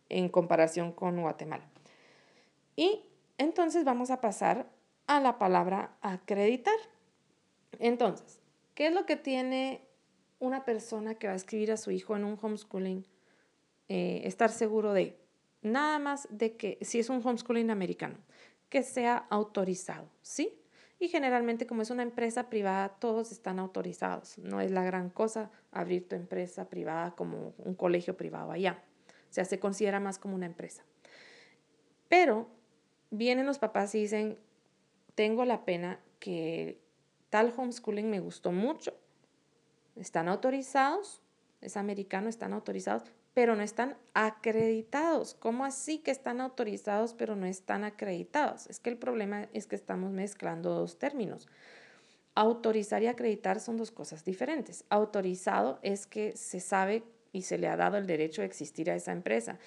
en 0.09 0.29
comparación 0.29 0.93
con 0.93 1.21
Guatemala. 1.21 1.72
Y 2.77 3.05
entonces 3.39 3.85
vamos 3.85 4.11
a 4.11 4.21
pasar 4.21 4.71
a 5.07 5.21
la 5.21 5.39
palabra 5.39 5.97
acreditar. 6.01 6.75
Entonces, 7.79 8.41
¿qué 8.75 8.87
es 8.87 8.95
lo 8.95 9.07
que 9.07 9.17
tiene 9.17 9.87
una 10.39 10.65
persona 10.65 11.15
que 11.15 11.27
va 11.27 11.33
a 11.35 11.37
escribir 11.37 11.73
a 11.73 11.77
su 11.77 11.91
hijo 11.91 12.17
en 12.17 12.25
un 12.25 12.39
homeschooling? 12.41 13.07
Eh, 13.89 14.23
estar 14.25 14.51
seguro 14.51 14.93
de, 14.93 15.19
nada 15.61 15.99
más 15.99 16.27
de 16.31 16.57
que, 16.57 16.79
si 16.81 16.99
es 16.99 17.11
un 17.11 17.21
homeschooling 17.27 17.71
americano, 17.71 18.17
que 18.69 18.83
sea 18.83 19.27
autorizado, 19.29 20.09
¿sí? 20.23 20.59
Y 20.99 21.09
generalmente 21.09 21.67
como 21.67 21.83
es 21.83 21.91
una 21.91 22.05
empresa 22.05 22.49
privada, 22.49 22.89
todos 22.89 23.33
están 23.33 23.59
autorizados. 23.59 24.39
No 24.39 24.61
es 24.61 24.71
la 24.71 24.85
gran 24.85 25.11
cosa 25.11 25.51
abrir 25.73 26.09
tu 26.09 26.15
empresa 26.15 26.69
privada 26.71 27.11
como 27.17 27.55
un 27.59 27.75
colegio 27.75 28.17
privado 28.17 28.53
allá. 28.53 28.85
O 29.09 29.33
sea, 29.33 29.45
se 29.45 29.59
considera 29.59 29.99
más 29.99 30.19
como 30.19 30.37
una 30.37 30.47
empresa. 30.47 30.85
Pero 32.09 32.49
vienen 33.13 33.47
los 33.47 33.59
papás 33.59 33.95
y 33.95 34.01
dicen, 34.01 34.39
tengo 35.15 35.45
la 35.45 35.65
pena 35.65 36.01
que 36.19 36.81
tal 37.31 37.53
homeschooling 37.57 38.11
me 38.11 38.19
gustó 38.19 38.51
mucho, 38.51 38.95
están 39.95 40.29
autorizados, 40.29 41.21
es 41.61 41.77
americano, 41.77 42.29
están 42.29 42.55
autorizados, 42.55 43.05
pero 43.35 43.55
no 43.55 43.63
están 43.63 43.97
acreditados. 44.15 45.35
¿Cómo 45.35 45.65
así 45.65 45.99
que 45.99 46.11
están 46.11 46.41
autorizados 46.41 47.15
pero 47.15 47.37
no 47.37 47.47
están 47.47 47.85
acreditados? 47.85 48.67
Es 48.67 48.81
que 48.81 48.91
el 48.91 48.99
problema 48.99 49.49
es 49.53 49.67
que 49.67 49.77
estamos 49.77 50.11
mezclando 50.11 50.75
dos 50.75 50.99
términos. 50.99 51.49
Autorizar 52.35 53.03
y 53.03 53.07
acreditar 53.07 53.61
son 53.61 53.77
dos 53.77 53.91
cosas 53.91 54.25
diferentes. 54.25 54.85
Autorizado 54.89 55.79
es 55.83 56.07
que 56.07 56.37
se 56.37 56.61
sabe 56.61 57.05
y 57.33 57.43
se 57.43 57.59
le 57.59 57.69
ha 57.69 57.77
dado 57.77 57.99
el 57.99 58.07
derecho 58.07 58.41
de 58.43 58.47
existir 58.47 58.91
a 58.91 58.97
esa 58.97 59.13
empresa. 59.13 59.59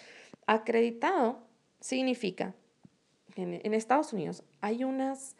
Acreditado 0.48 1.40
significa 1.80 2.56
en, 3.36 3.74
Estados 3.74 4.14
Unidos 4.14 4.44
hay 4.62 4.84
unas 4.84 5.36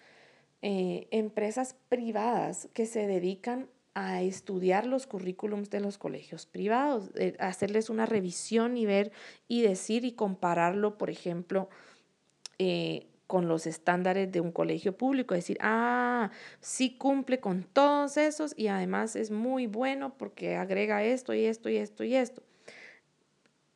eh, 0.62 1.08
empresas 1.12 1.76
privadas 1.90 2.70
que 2.74 2.86
se 2.86 3.08
dedican 3.08 3.70
a 3.94 4.22
estudiar 4.22 4.86
los 4.86 5.08
currículums 5.08 5.70
de 5.70 5.80
los 5.80 5.98
colegios 5.98 6.46
privados, 6.46 7.12
hacerles 7.40 7.90
una 7.90 8.06
revisión 8.06 8.76
y 8.76 8.86
ver 8.86 9.14
y 9.48 9.62
decir 9.62 10.04
y 10.04 10.12
compararlo, 10.12 10.98
por 10.98 11.10
ejemplo, 11.10 11.70
eh, 12.60 13.08
con 13.28 13.48
los 13.48 13.66
estándares 13.66 14.32
de 14.32 14.40
un 14.40 14.52
colegio 14.52 14.96
público, 14.96 15.34
decir, 15.34 15.58
ah, 15.62 16.30
sí 16.60 16.96
cumple 16.96 17.40
con 17.40 17.64
todos 17.64 18.18
esos 18.18 18.54
y 18.56 18.68
además 18.68 19.16
es 19.16 19.32
muy 19.32 19.66
bueno 19.66 20.16
porque 20.16 20.56
agrega 20.56 21.04
esto 21.04 21.34
y 21.34 21.46
esto 21.46 21.70
y 21.70 21.78
esto 21.78 22.04
y 22.04 22.16
esto. 22.16 22.44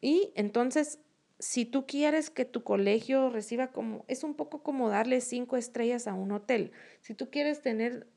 Y 0.02 0.32
entonces 0.36 1.00
si 1.40 1.66
tú 1.66 1.88
quieres 1.88 2.30
que 2.30 2.46
tu 2.46 2.64
colegio 2.64 3.30
reciba 3.30 3.68
como, 3.68 4.04
es 4.08 4.24
un 4.24 4.36
poco 4.36 4.62
como 4.62 4.90
darle 4.90 5.22
cinco 5.22 5.56
estrellas 5.56 6.08
a 6.08 6.14
un 6.14 6.32
hotel. 6.32 6.72
Si 7.02 7.14
tú 7.14 7.30
quieres 7.30 7.62
tener 7.62 8.08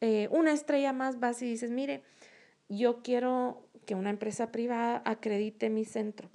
eh, 0.00 0.28
una 0.30 0.52
estrella 0.52 0.92
más, 0.92 1.18
vas 1.18 1.42
y 1.42 1.46
dices, 1.46 1.70
mire, 1.70 2.02
yo 2.68 3.02
quiero 3.02 3.68
que 3.86 3.96
una 3.96 4.10
empresa 4.10 4.52
privada 4.52 5.02
acredite 5.04 5.68
mi 5.68 5.84
centro. 5.84 6.30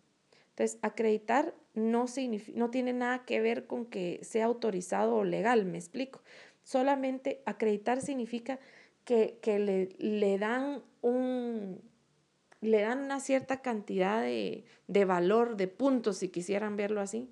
Entonces, 0.50 0.78
acreditar 0.82 1.54
no, 1.74 2.06
no 2.54 2.70
tiene 2.70 2.94
nada 2.94 3.26
que 3.26 3.42
ver 3.42 3.66
con 3.66 3.86
que 3.86 4.20
sea 4.24 4.46
autorizado 4.46 5.16
o 5.16 5.24
legal, 5.24 5.66
me 5.66 5.78
explico. 5.78 6.22
Solamente 6.64 7.42
acreditar 7.46 8.02
significa 8.02 8.60
que, 9.06 9.40
le, 9.46 9.90
le, 10.00 10.38
dan 10.38 10.82
un, 11.02 11.82
le 12.66 12.82
dan 12.82 13.00
una 13.00 13.20
cierta 13.20 13.62
cantidad 13.62 14.22
de, 14.22 14.66
de 14.88 15.06
valor, 15.06 15.58
de 15.58 15.68
puntos, 15.68 16.18
si 16.18 16.30
quisieran 16.30 16.76
verlo 16.76 17.02
así, 17.02 17.30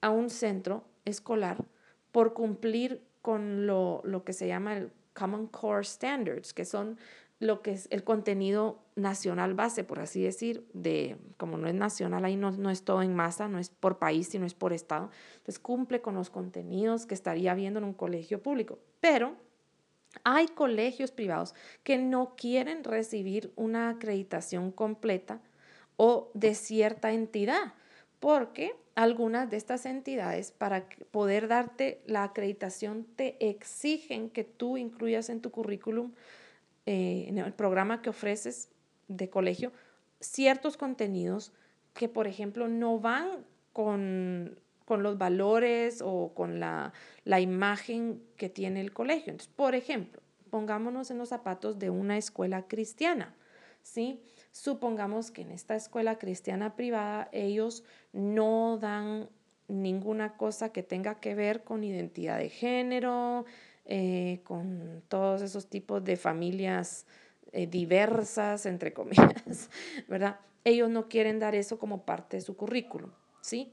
a 0.00 0.10
un 0.10 0.30
centro 0.30 0.84
escolar 1.04 1.64
por 2.12 2.34
cumplir 2.34 3.02
con 3.22 3.66
lo, 3.66 4.00
lo 4.04 4.24
que 4.24 4.32
se 4.32 4.46
llama 4.46 4.76
el 4.76 4.92
Common 5.12 5.46
Core 5.48 5.84
Standards, 5.84 6.54
que 6.54 6.64
son 6.64 6.98
lo 7.40 7.62
que 7.62 7.72
es 7.72 7.86
el 7.90 8.02
contenido 8.02 8.80
nacional 8.96 9.54
base, 9.54 9.84
por 9.84 10.00
así 10.00 10.22
decir, 10.22 10.66
de 10.72 11.16
como 11.36 11.56
no 11.56 11.68
es 11.68 11.74
nacional, 11.74 12.24
ahí 12.24 12.36
no, 12.36 12.50
no 12.50 12.70
es 12.70 12.82
todo 12.82 13.02
en 13.02 13.14
masa, 13.14 13.48
no 13.48 13.58
es 13.58 13.70
por 13.70 13.98
país, 13.98 14.28
sino 14.28 14.44
es 14.44 14.54
por 14.54 14.72
estado. 14.72 15.10
Entonces 15.36 15.58
cumple 15.60 16.00
con 16.00 16.14
los 16.14 16.30
contenidos 16.30 17.06
que 17.06 17.14
estaría 17.14 17.54
viendo 17.54 17.78
en 17.78 17.84
un 17.84 17.94
colegio 17.94 18.42
público. 18.42 18.80
Pero 19.00 19.36
hay 20.24 20.48
colegios 20.48 21.10
privados 21.10 21.54
que 21.82 21.98
no 21.98 22.34
quieren 22.36 22.84
recibir 22.84 23.52
una 23.56 23.90
acreditación 23.90 24.72
completa 24.72 25.40
o 25.96 26.30
de 26.34 26.54
cierta 26.54 27.12
entidad, 27.12 27.74
porque 28.20 28.74
algunas 28.94 29.48
de 29.48 29.56
estas 29.56 29.86
entidades, 29.86 30.50
para 30.50 30.88
poder 31.10 31.48
darte 31.48 32.02
la 32.06 32.24
acreditación, 32.24 33.06
te 33.16 33.36
exigen 33.48 34.30
que 34.30 34.44
tú 34.44 34.76
incluyas 34.76 35.28
en 35.28 35.40
tu 35.40 35.50
currículum 35.50 36.12
eh, 36.86 37.26
en 37.28 37.38
el 37.38 37.52
programa 37.52 38.02
que 38.02 38.10
ofreces 38.10 38.70
de 39.08 39.28
colegio 39.30 39.72
ciertos 40.20 40.76
contenidos 40.76 41.52
que, 41.94 42.08
por 42.08 42.26
ejemplo, 42.26 42.68
no 42.68 42.98
van 42.98 43.44
con, 43.72 44.58
con 44.88 45.02
los 45.02 45.18
valores 45.18 46.00
o 46.02 46.32
con 46.32 46.60
la, 46.60 46.94
la, 47.24 47.40
imagen 47.40 48.22
que 48.38 48.48
tiene 48.48 48.80
el 48.80 48.94
colegio. 48.94 49.32
Entonces, 49.32 49.52
por 49.54 49.74
ejemplo, 49.74 50.22
pongámonos 50.48 51.10
en 51.10 51.18
los 51.18 51.28
zapatos 51.28 51.78
de 51.78 51.90
una 51.90 52.16
escuela 52.16 52.66
cristiana, 52.68 53.34
¿sí? 53.82 54.22
Supongamos 54.50 55.30
que 55.30 55.42
en 55.42 55.50
esta 55.50 55.76
escuela 55.76 56.16
cristiana 56.16 56.74
privada 56.74 57.28
ellos 57.32 57.84
no 58.14 58.78
dan 58.78 59.28
ninguna 59.68 60.38
cosa 60.38 60.72
que 60.72 60.82
tenga 60.82 61.20
que 61.20 61.34
ver 61.34 61.64
con 61.64 61.84
identidad 61.84 62.38
de 62.38 62.48
género, 62.48 63.44
eh, 63.84 64.40
con 64.44 65.02
todos 65.08 65.42
esos 65.42 65.68
tipos 65.68 66.02
de 66.02 66.16
familias 66.16 67.04
eh, 67.52 67.66
diversas, 67.66 68.64
entre 68.64 68.94
comillas, 68.94 69.68
¿verdad? 70.08 70.40
Ellos 70.64 70.88
no 70.88 71.10
quieren 71.10 71.40
dar 71.40 71.54
eso 71.54 71.78
como 71.78 72.06
parte 72.06 72.38
de 72.38 72.40
su 72.40 72.56
currículum, 72.56 73.10
¿sí? 73.42 73.70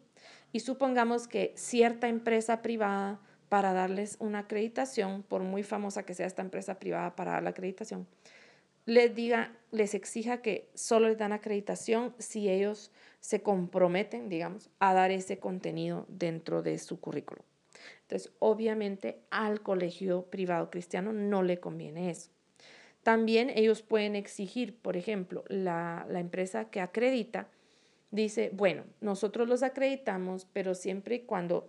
Y 0.56 0.62
supongamos 0.62 1.28
que 1.28 1.52
cierta 1.58 2.08
empresa 2.08 2.62
privada, 2.62 3.20
para 3.50 3.74
darles 3.74 4.16
una 4.22 4.40
acreditación, 4.40 5.22
por 5.22 5.42
muy 5.42 5.64
famosa 5.64 6.04
que 6.04 6.14
sea 6.14 6.28
esta 6.28 6.44
empresa 6.44 6.80
privada 6.80 7.14
para 7.18 7.34
dar 7.34 7.44
la 7.44 7.50
acreditación, 7.50 8.08
les 8.86 9.14
diga, 9.14 9.52
les 9.72 9.94
exija 9.94 10.42
que 10.42 10.70
solo 10.74 11.10
les 11.10 11.18
dan 11.18 11.34
acreditación 11.34 12.16
si 12.20 12.48
ellos 12.48 12.94
se 13.20 13.42
comprometen, 13.42 14.30
digamos, 14.30 14.70
a 14.80 14.94
dar 14.94 15.12
ese 15.12 15.40
contenido 15.40 16.06
dentro 16.08 16.64
de 16.64 16.78
su 16.78 17.02
currículum. 17.02 17.44
Entonces, 18.04 18.32
obviamente 18.40 19.20
al 19.32 19.62
colegio 19.62 20.28
privado 20.28 20.70
cristiano 20.70 21.12
no 21.12 21.44
le 21.44 21.60
conviene 21.60 22.12
eso. 22.12 22.30
También 23.04 23.50
ellos 23.50 23.82
pueden 23.82 24.16
exigir, 24.16 24.78
por 24.78 24.96
ejemplo, 24.96 25.44
la, 25.50 26.08
empresa 26.12 26.70
que 26.70 26.80
acredita 26.80 27.50
dice, 28.12 28.52
bueno, 28.54 28.84
nosotros 29.02 29.48
los 29.48 29.64
acreditamos, 29.64 30.48
pero 30.52 30.76
siempre 30.76 31.16
y 31.16 31.20
cuando 31.22 31.68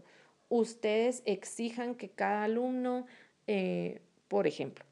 ustedes 0.49 1.23
exijan 1.27 1.95
que 1.95 2.11
cada 2.11 2.45
alumno, 2.45 3.07
eh, 3.47 4.03
por 4.29 4.47
ejemplo, 4.47 4.85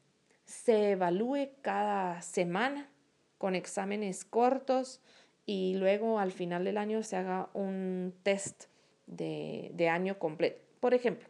se 0.45 0.91
evalúe 0.91 1.49
cada 1.61 2.21
semana 2.21 2.89
con 3.37 3.55
exámenes 3.55 4.25
cortos 4.25 5.01
y 5.45 5.75
luego 5.75 6.19
al 6.19 6.31
final 6.31 6.65
del 6.65 6.77
año 6.77 7.03
se 7.03 7.15
haga 7.15 7.49
un 7.53 8.13
test 8.23 8.65
de, 9.07 9.71
de 9.73 9.89
año 9.89 10.19
completo. 10.19 10.61
Por 10.79 10.93
ejemplo, 10.93 11.27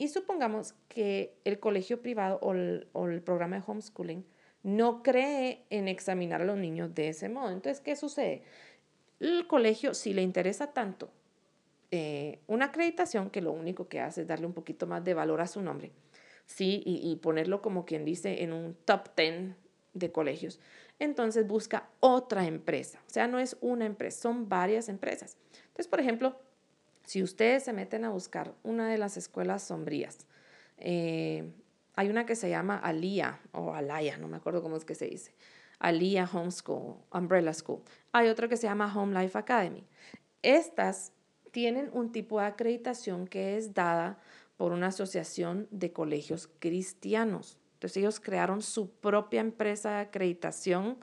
y 0.00 0.08
supongamos 0.08 0.74
que 0.88 1.34
el 1.44 1.60
colegio 1.60 2.00
privado 2.00 2.38
o 2.40 2.54
el, 2.54 3.22
programa 3.22 3.56
de 3.56 3.62
homeschooling 3.66 4.24
no 4.62 5.02
cree 5.02 5.66
en 5.68 5.88
examinar 5.88 6.40
a 6.40 6.46
los 6.46 6.56
niños 6.56 6.94
de 6.94 7.08
ese 7.08 7.28
modo. 7.28 7.50
Entonces, 7.50 7.82
¿qué 7.82 7.94
sucede? 7.96 8.42
El 9.20 9.46
colegio, 9.46 9.94
si 9.94 10.12
le 10.12 10.22
interesa 10.22 10.72
tanto 10.72 11.10
eh, 11.90 12.40
una 12.46 12.66
acreditación, 12.66 13.30
que 13.30 13.42
lo 13.42 13.52
único 13.52 13.88
que 13.88 14.00
hace 14.00 14.22
es 14.22 14.26
darle 14.26 14.46
un 14.46 14.52
poquito 14.52 14.86
más 14.86 15.04
de 15.04 15.14
valor 15.14 15.40
a 15.40 15.46
su 15.46 15.60
nombre, 15.60 15.92
¿sí? 16.46 16.82
Y, 16.84 17.10
y 17.10 17.16
ponerlo 17.16 17.62
como 17.62 17.84
quien 17.84 18.04
dice 18.04 18.42
en 18.42 18.52
un 18.52 18.76
top 18.84 19.08
10 19.16 19.54
de 19.92 20.12
colegios, 20.12 20.60
entonces 20.98 21.46
busca 21.46 21.88
otra 22.00 22.46
empresa. 22.46 23.00
O 23.06 23.10
sea, 23.10 23.26
no 23.26 23.38
es 23.38 23.56
una 23.60 23.86
empresa, 23.86 24.22
son 24.22 24.48
varias 24.48 24.88
empresas. 24.88 25.36
Entonces, 25.68 25.88
por 25.88 26.00
ejemplo, 26.00 26.38
si 27.04 27.22
ustedes 27.22 27.64
se 27.64 27.72
meten 27.72 28.04
a 28.04 28.10
buscar 28.10 28.54
una 28.62 28.88
de 28.88 28.98
las 28.98 29.16
escuelas 29.16 29.64
sombrías, 29.64 30.26
eh, 30.78 31.50
hay 31.96 32.08
una 32.08 32.24
que 32.24 32.36
se 32.36 32.48
llama 32.48 32.78
Alía 32.78 33.40
o 33.52 33.74
Alaya, 33.74 34.16
no 34.16 34.28
me 34.28 34.36
acuerdo 34.36 34.62
cómo 34.62 34.76
es 34.76 34.84
que 34.84 34.94
se 34.94 35.06
dice. 35.06 35.32
Alía 35.80 36.28
Homeschool, 36.32 36.98
Umbrella 37.10 37.52
School. 37.52 37.80
Hay 38.12 38.28
otra 38.28 38.46
que 38.48 38.56
se 38.56 38.68
llama 38.68 38.94
Home 38.94 39.20
Life 39.20 39.36
Academy. 39.36 39.84
Estas 40.42 41.12
tienen 41.50 41.90
un 41.92 42.12
tipo 42.12 42.38
de 42.38 42.46
acreditación 42.46 43.26
que 43.26 43.56
es 43.56 43.74
dada 43.74 44.18
por 44.56 44.72
una 44.72 44.88
asociación 44.88 45.66
de 45.70 45.92
colegios 45.92 46.48
cristianos. 46.58 47.58
Entonces 47.74 47.96
ellos 47.96 48.20
crearon 48.20 48.62
su 48.62 48.90
propia 48.90 49.40
empresa 49.40 49.90
de 49.92 50.00
acreditación 50.00 50.98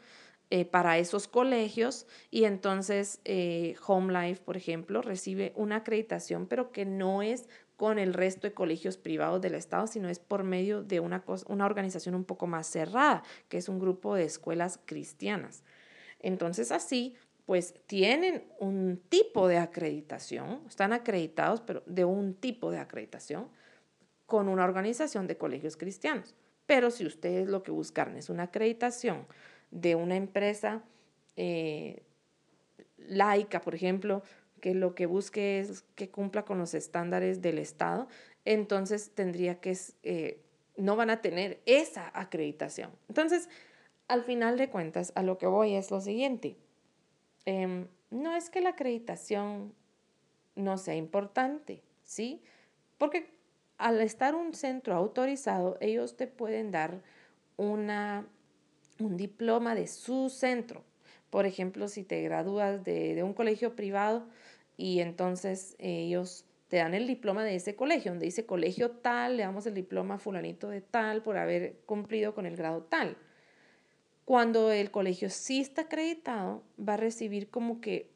eh, 0.49 0.63
para 0.63 0.97
esos 0.97 1.27
colegios 1.27 2.05
y 2.29 2.45
entonces 2.45 3.19
eh, 3.25 3.75
Home 3.85 4.13
Life, 4.13 4.43
por 4.43 4.55
ejemplo, 4.55 5.01
recibe 5.01 5.51
una 5.55 5.77
acreditación, 5.77 6.45
pero 6.45 6.71
que 6.71 6.85
no 6.85 7.21
es 7.21 7.49
con 7.77 7.99
el 7.99 8.13
resto 8.13 8.47
de 8.47 8.53
colegios 8.53 8.97
privados 8.97 9.39
del 9.39 9.53
Estado, 9.53 9.87
sino 9.87 10.09
es 10.09 10.19
por 10.19 10.43
medio 10.43 10.83
de 10.83 10.99
una, 10.99 11.23
una 11.47 11.65
organización 11.65 12.15
un 12.15 12.25
poco 12.25 12.47
más 12.47 12.67
cerrada, 12.67 13.23
que 13.47 13.57
es 13.57 13.69
un 13.69 13.79
grupo 13.79 14.15
de 14.15 14.23
escuelas 14.23 14.79
cristianas. 14.83 15.63
Entonces 16.19 16.71
así, 16.71 17.15
pues 17.45 17.75
tienen 17.85 18.43
un 18.59 18.99
tipo 19.09 19.47
de 19.47 19.59
acreditación, 19.59 20.63
están 20.67 20.91
acreditados, 20.91 21.61
pero 21.61 21.83
de 21.85 22.03
un 22.03 22.33
tipo 22.33 22.71
de 22.71 22.79
acreditación 22.79 23.47
con 24.25 24.49
una 24.49 24.65
organización 24.65 25.27
de 25.27 25.37
colegios 25.37 25.77
cristianos. 25.77 26.35
Pero 26.65 26.89
si 26.91 27.05
ustedes 27.05 27.47
lo 27.47 27.61
que 27.63 27.71
buscan 27.71 28.17
es 28.17 28.29
una 28.29 28.43
acreditación 28.43 29.27
de 29.69 29.95
una 29.95 30.15
empresa 30.15 30.83
eh, 31.35 32.03
laica, 32.97 33.61
por 33.61 33.75
ejemplo, 33.75 34.23
que 34.67 34.73
lo 34.73 34.95
que 34.95 35.05
busque 35.05 35.61
es 35.61 35.83
que 35.95 36.09
cumpla 36.09 36.43
con 36.43 36.57
los 36.57 36.73
estándares 36.73 37.41
del 37.41 37.57
Estado, 37.57 38.09
entonces 38.43 39.15
tendría 39.15 39.61
que, 39.61 39.77
eh, 40.03 40.43
no 40.75 40.97
van 40.97 41.09
a 41.09 41.21
tener 41.21 41.61
esa 41.65 42.11
acreditación. 42.13 42.91
Entonces, 43.07 43.47
al 44.09 44.23
final 44.23 44.57
de 44.57 44.69
cuentas, 44.69 45.13
a 45.15 45.23
lo 45.23 45.37
que 45.37 45.47
voy 45.47 45.75
es 45.75 45.89
lo 45.89 46.01
siguiente. 46.01 46.57
Em, 47.45 47.87
no 48.11 48.35
es 48.35 48.49
que 48.49 48.59
la 48.59 48.71
acreditación 48.71 49.73
no 50.55 50.77
sea 50.77 50.95
importante, 50.95 51.81
¿sí? 52.03 52.43
Porque 52.97 53.29
al 53.77 54.01
estar 54.01 54.35
un 54.35 54.53
centro 54.53 54.95
autorizado, 54.95 55.77
ellos 55.79 56.17
te 56.17 56.27
pueden 56.27 56.71
dar 56.71 57.01
una 57.55 58.27
un 58.99 59.15
diploma 59.15 59.75
de 59.75 59.87
su 59.87 60.29
centro. 60.29 60.83
Por 61.29 61.45
ejemplo, 61.45 61.87
si 61.87 62.03
te 62.03 62.21
gradúas 62.21 62.83
de, 62.83 63.21
un 63.23 63.33
colegio 63.33 63.75
privado 63.75 64.27
y 64.77 64.99
entonces 64.99 65.75
ellos 65.79 66.45
te 66.67 66.77
dan 66.77 66.93
el 66.93 67.07
diploma 67.07 67.43
de 67.43 67.55
ese 67.55 67.75
colegio, 67.75 68.11
donde 68.11 68.25
dice 68.25 68.45
colegio 68.45 68.91
tal, 68.91 69.37
le 69.37 69.43
damos 69.43 69.65
el 69.65 69.73
diploma 69.73 70.19
fulanito 70.19 70.69
de 70.69 70.81
tal 70.81 71.23
por 71.23 71.37
haber 71.37 71.79
cumplido 71.85 72.33
con 72.33 72.45
el 72.45 72.55
grado 72.55 72.83
tal. 72.83 73.17
Cuando 74.25 74.71
el 74.71 74.91
colegio 74.91 75.29
sí 75.29 75.61
está 75.61 75.83
acreditado, 75.83 76.63
va 76.77 76.93
a 76.93 76.97
recibir 76.97 77.49
como 77.49 77.79
que 77.79 78.11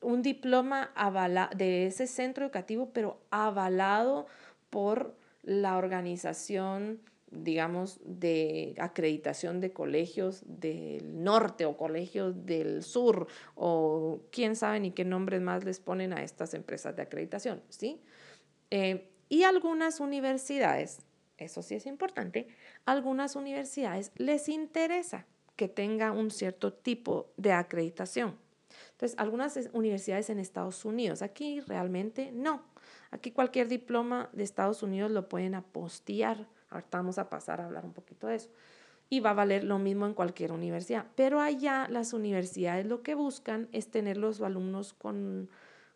un 0.00 0.22
diploma 0.22 0.90
avala 0.94 1.50
de 1.54 1.86
ese 1.86 2.06
centro 2.06 2.44
educativo, 2.44 2.90
pero 2.92 3.20
avalado 3.30 4.26
por 4.70 5.14
la 5.42 5.76
organización 5.76 7.00
digamos, 7.32 7.98
de 8.04 8.74
acreditación 8.78 9.60
de 9.60 9.72
colegios 9.72 10.42
del 10.46 11.24
norte 11.24 11.64
o 11.64 11.76
colegios 11.76 12.46
del 12.46 12.82
sur 12.82 13.26
o 13.54 14.20
quién 14.30 14.54
sabe 14.54 14.80
ni 14.80 14.90
qué 14.92 15.04
nombres 15.04 15.40
más 15.40 15.64
les 15.64 15.80
ponen 15.80 16.12
a 16.12 16.22
estas 16.22 16.54
empresas 16.54 16.94
de 16.94 17.02
acreditación, 17.02 17.62
¿sí? 17.68 18.00
Eh, 18.70 19.08
y 19.28 19.44
algunas 19.44 20.00
universidades, 20.00 21.00
eso 21.38 21.62
sí 21.62 21.74
es 21.74 21.86
importante, 21.86 22.48
algunas 22.84 23.34
universidades 23.34 24.12
les 24.16 24.48
interesa 24.48 25.26
que 25.56 25.68
tenga 25.68 26.12
un 26.12 26.30
cierto 26.30 26.72
tipo 26.72 27.32
de 27.36 27.52
acreditación. 27.52 28.36
Entonces, 28.92 29.18
algunas 29.18 29.58
universidades 29.72 30.30
en 30.30 30.38
Estados 30.38 30.84
Unidos, 30.84 31.22
aquí 31.22 31.60
realmente 31.60 32.30
no. 32.32 32.62
Aquí 33.10 33.30
cualquier 33.30 33.68
diploma 33.68 34.30
de 34.32 34.42
Estados 34.42 34.82
Unidos 34.82 35.10
lo 35.10 35.28
pueden 35.28 35.54
apostear. 35.54 36.48
Ahorita 36.72 36.98
vamos 36.98 37.18
a 37.18 37.28
pasar 37.28 37.60
a 37.60 37.66
hablar 37.66 37.84
un 37.84 37.92
poquito 37.92 38.26
de 38.26 38.36
eso. 38.36 38.50
Y 39.08 39.20
va 39.20 39.30
a 39.30 39.34
valer 39.34 39.64
lo 39.64 39.78
mismo 39.78 40.06
en 40.06 40.14
cualquier 40.14 40.52
universidad. 40.52 41.06
Pero 41.14 41.40
allá 41.40 41.86
las 41.90 42.12
universidades 42.12 42.86
lo 42.86 43.02
que 43.02 43.14
buscan 43.14 43.68
es 43.72 43.90
tener 43.90 44.16
los 44.16 44.40
alumnos 44.40 44.94
con, 44.94 45.50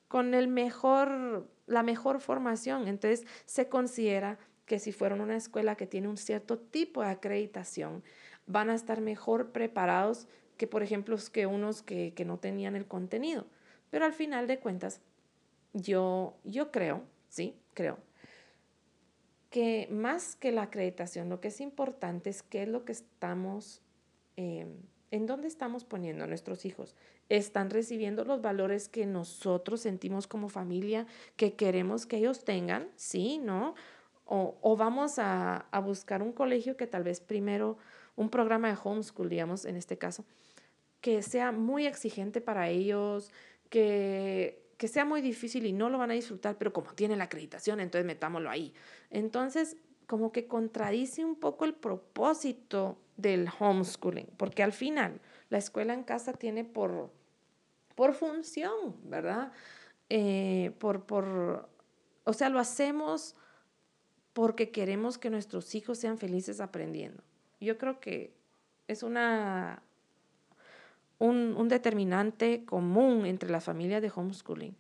con 0.09 0.35
el 0.35 0.49
mejor, 0.49 1.49
la 1.67 1.83
mejor 1.83 2.21
formación. 2.21 2.89
Entonces 2.89 3.27
se 3.47 3.69
considera 3.69 4.39
que 4.67 4.79
si 4.79 4.93
fueron 4.93 5.21
una 5.21 5.37
escuela 5.37 5.77
que 5.77 5.87
tiene 5.87 6.09
un 6.09 6.17
cierto 6.17 6.59
tipo 6.59 7.03
de 7.03 7.09
acreditación, 7.09 8.03
van 8.47 8.69
a 8.69 8.75
estar 8.75 9.01
mejor 9.01 9.53
preparados 9.53 10.27
que, 10.57 10.67
por 10.67 10.83
ejemplo, 10.83 11.17
que 11.33 11.47
unos 11.47 11.83
que, 11.83 12.13
que 12.15 12.25
no 12.25 12.39
tenían 12.39 12.77
el 12.77 12.87
contenido. 12.87 13.47
Pero 13.91 14.05
al 14.05 14.13
final 14.13 14.47
de 14.47 14.59
cuentas, 14.59 15.01
yo, 15.73 16.37
yo 16.45 16.71
creo, 16.71 17.03
sí, 17.29 17.57
creo, 17.75 17.99
que 19.57 19.89
más 19.91 20.37
que 20.37 20.53
la 20.53 20.65
acreditación, 20.65 21.31
lo 21.31 21.41
que 21.41 21.49
es 21.49 21.63
importante 21.63 22.29
es 22.29 22.43
qué 22.43 22.65
es 22.65 22.69
lo 22.69 22.85
que 22.85 22.93
estamos, 22.93 23.81
em, 24.37 24.69
en 25.11 25.25
dónde 25.25 25.49
estamos 25.49 25.83
poniendo 25.83 26.25
a 26.25 26.27
nuestros 26.27 26.67
hijos. 26.67 26.95
¿Están 27.31 27.71
recibiendo 27.71 28.27
los 28.27 28.43
valores 28.43 28.91
que 28.91 29.07
nosotros 29.07 29.81
sentimos 29.81 30.27
como 30.27 30.51
familia 30.51 31.07
que 31.37 31.55
queremos 31.55 32.05
que 32.05 32.19
ellos 32.19 32.45
tengan? 32.45 32.91
Sí, 32.97 33.39
¿no? 33.39 33.75
O, 34.27 34.59
o 34.61 34.77
vamos 34.77 35.19
a, 35.19 35.65
a 35.71 35.81
buscar 35.81 36.23
un 36.23 36.33
colegio 36.33 36.77
que 36.77 36.87
tal 36.87 37.05
vez 37.05 37.21
primero, 37.21 37.79
un 38.15 38.29
programa 38.29 38.69
de 38.69 38.77
homeschool, 38.85 39.31
digamos, 39.31 39.65
en 39.65 39.77
este 39.77 39.97
caso, 39.97 40.27
que 41.01 41.23
sea 41.23 41.51
muy 41.51 41.87
exigente 41.87 42.43
para 42.43 42.69
ellos, 42.69 43.33
que 43.71 44.66
que 44.77 44.89
sea 44.89 45.05
muy 45.05 45.23
difícil 45.23 45.67
y 45.67 45.73
no 45.73 45.89
lo 45.89 45.99
van 45.99 46.11
a 46.11 46.15
disfrutar, 46.15 46.57
pero 46.59 46.73
como 46.73 46.93
tiene 46.93 47.17
la 47.17 47.25
acreditación, 47.25 47.81
entonces 47.81 48.07
metámoslo 48.07 48.51
ahí. 48.51 48.75
Entonces, 49.11 49.77
como 50.07 50.33
que 50.33 50.47
contradice 50.47 51.25
un 51.25 51.37
poco 51.37 51.65
el 51.65 51.75
propósito 51.75 52.99
del 53.17 53.49
homeschooling, 53.59 54.29
porque 54.37 54.63
al 54.63 54.73
final 54.73 55.21
la 55.49 55.59
escuela 55.59 55.95
en 55.95 56.05
casa 56.05 56.33
tiene 56.35 56.65
por, 56.65 57.11
por 57.95 58.13
función, 58.13 58.97
¿verdad? 59.05 59.53
Eh, 60.11 60.73
por, 60.79 61.07
por, 61.07 61.69
o 62.25 62.33
sea, 62.33 62.51
lo 62.51 62.59
hacemos 62.59 63.35
porque 64.33 64.71
queremos 64.71 65.17
que 65.17 65.31
nuestros 65.31 65.75
hijos 65.75 65.99
sean 65.99 66.19
felices 66.19 66.61
aprendiendo. 66.61 67.23
Yo 67.59 67.79
creo 67.79 68.01
que 68.01 68.35
es 68.87 69.03
una 69.03 69.83
un, 71.19 71.69
determinante 71.69 72.65
común 72.65 73.27
entre 73.27 73.51
las 73.51 73.65
familias 73.65 74.03
de 74.03 74.13
homeschooling, 74.15 74.77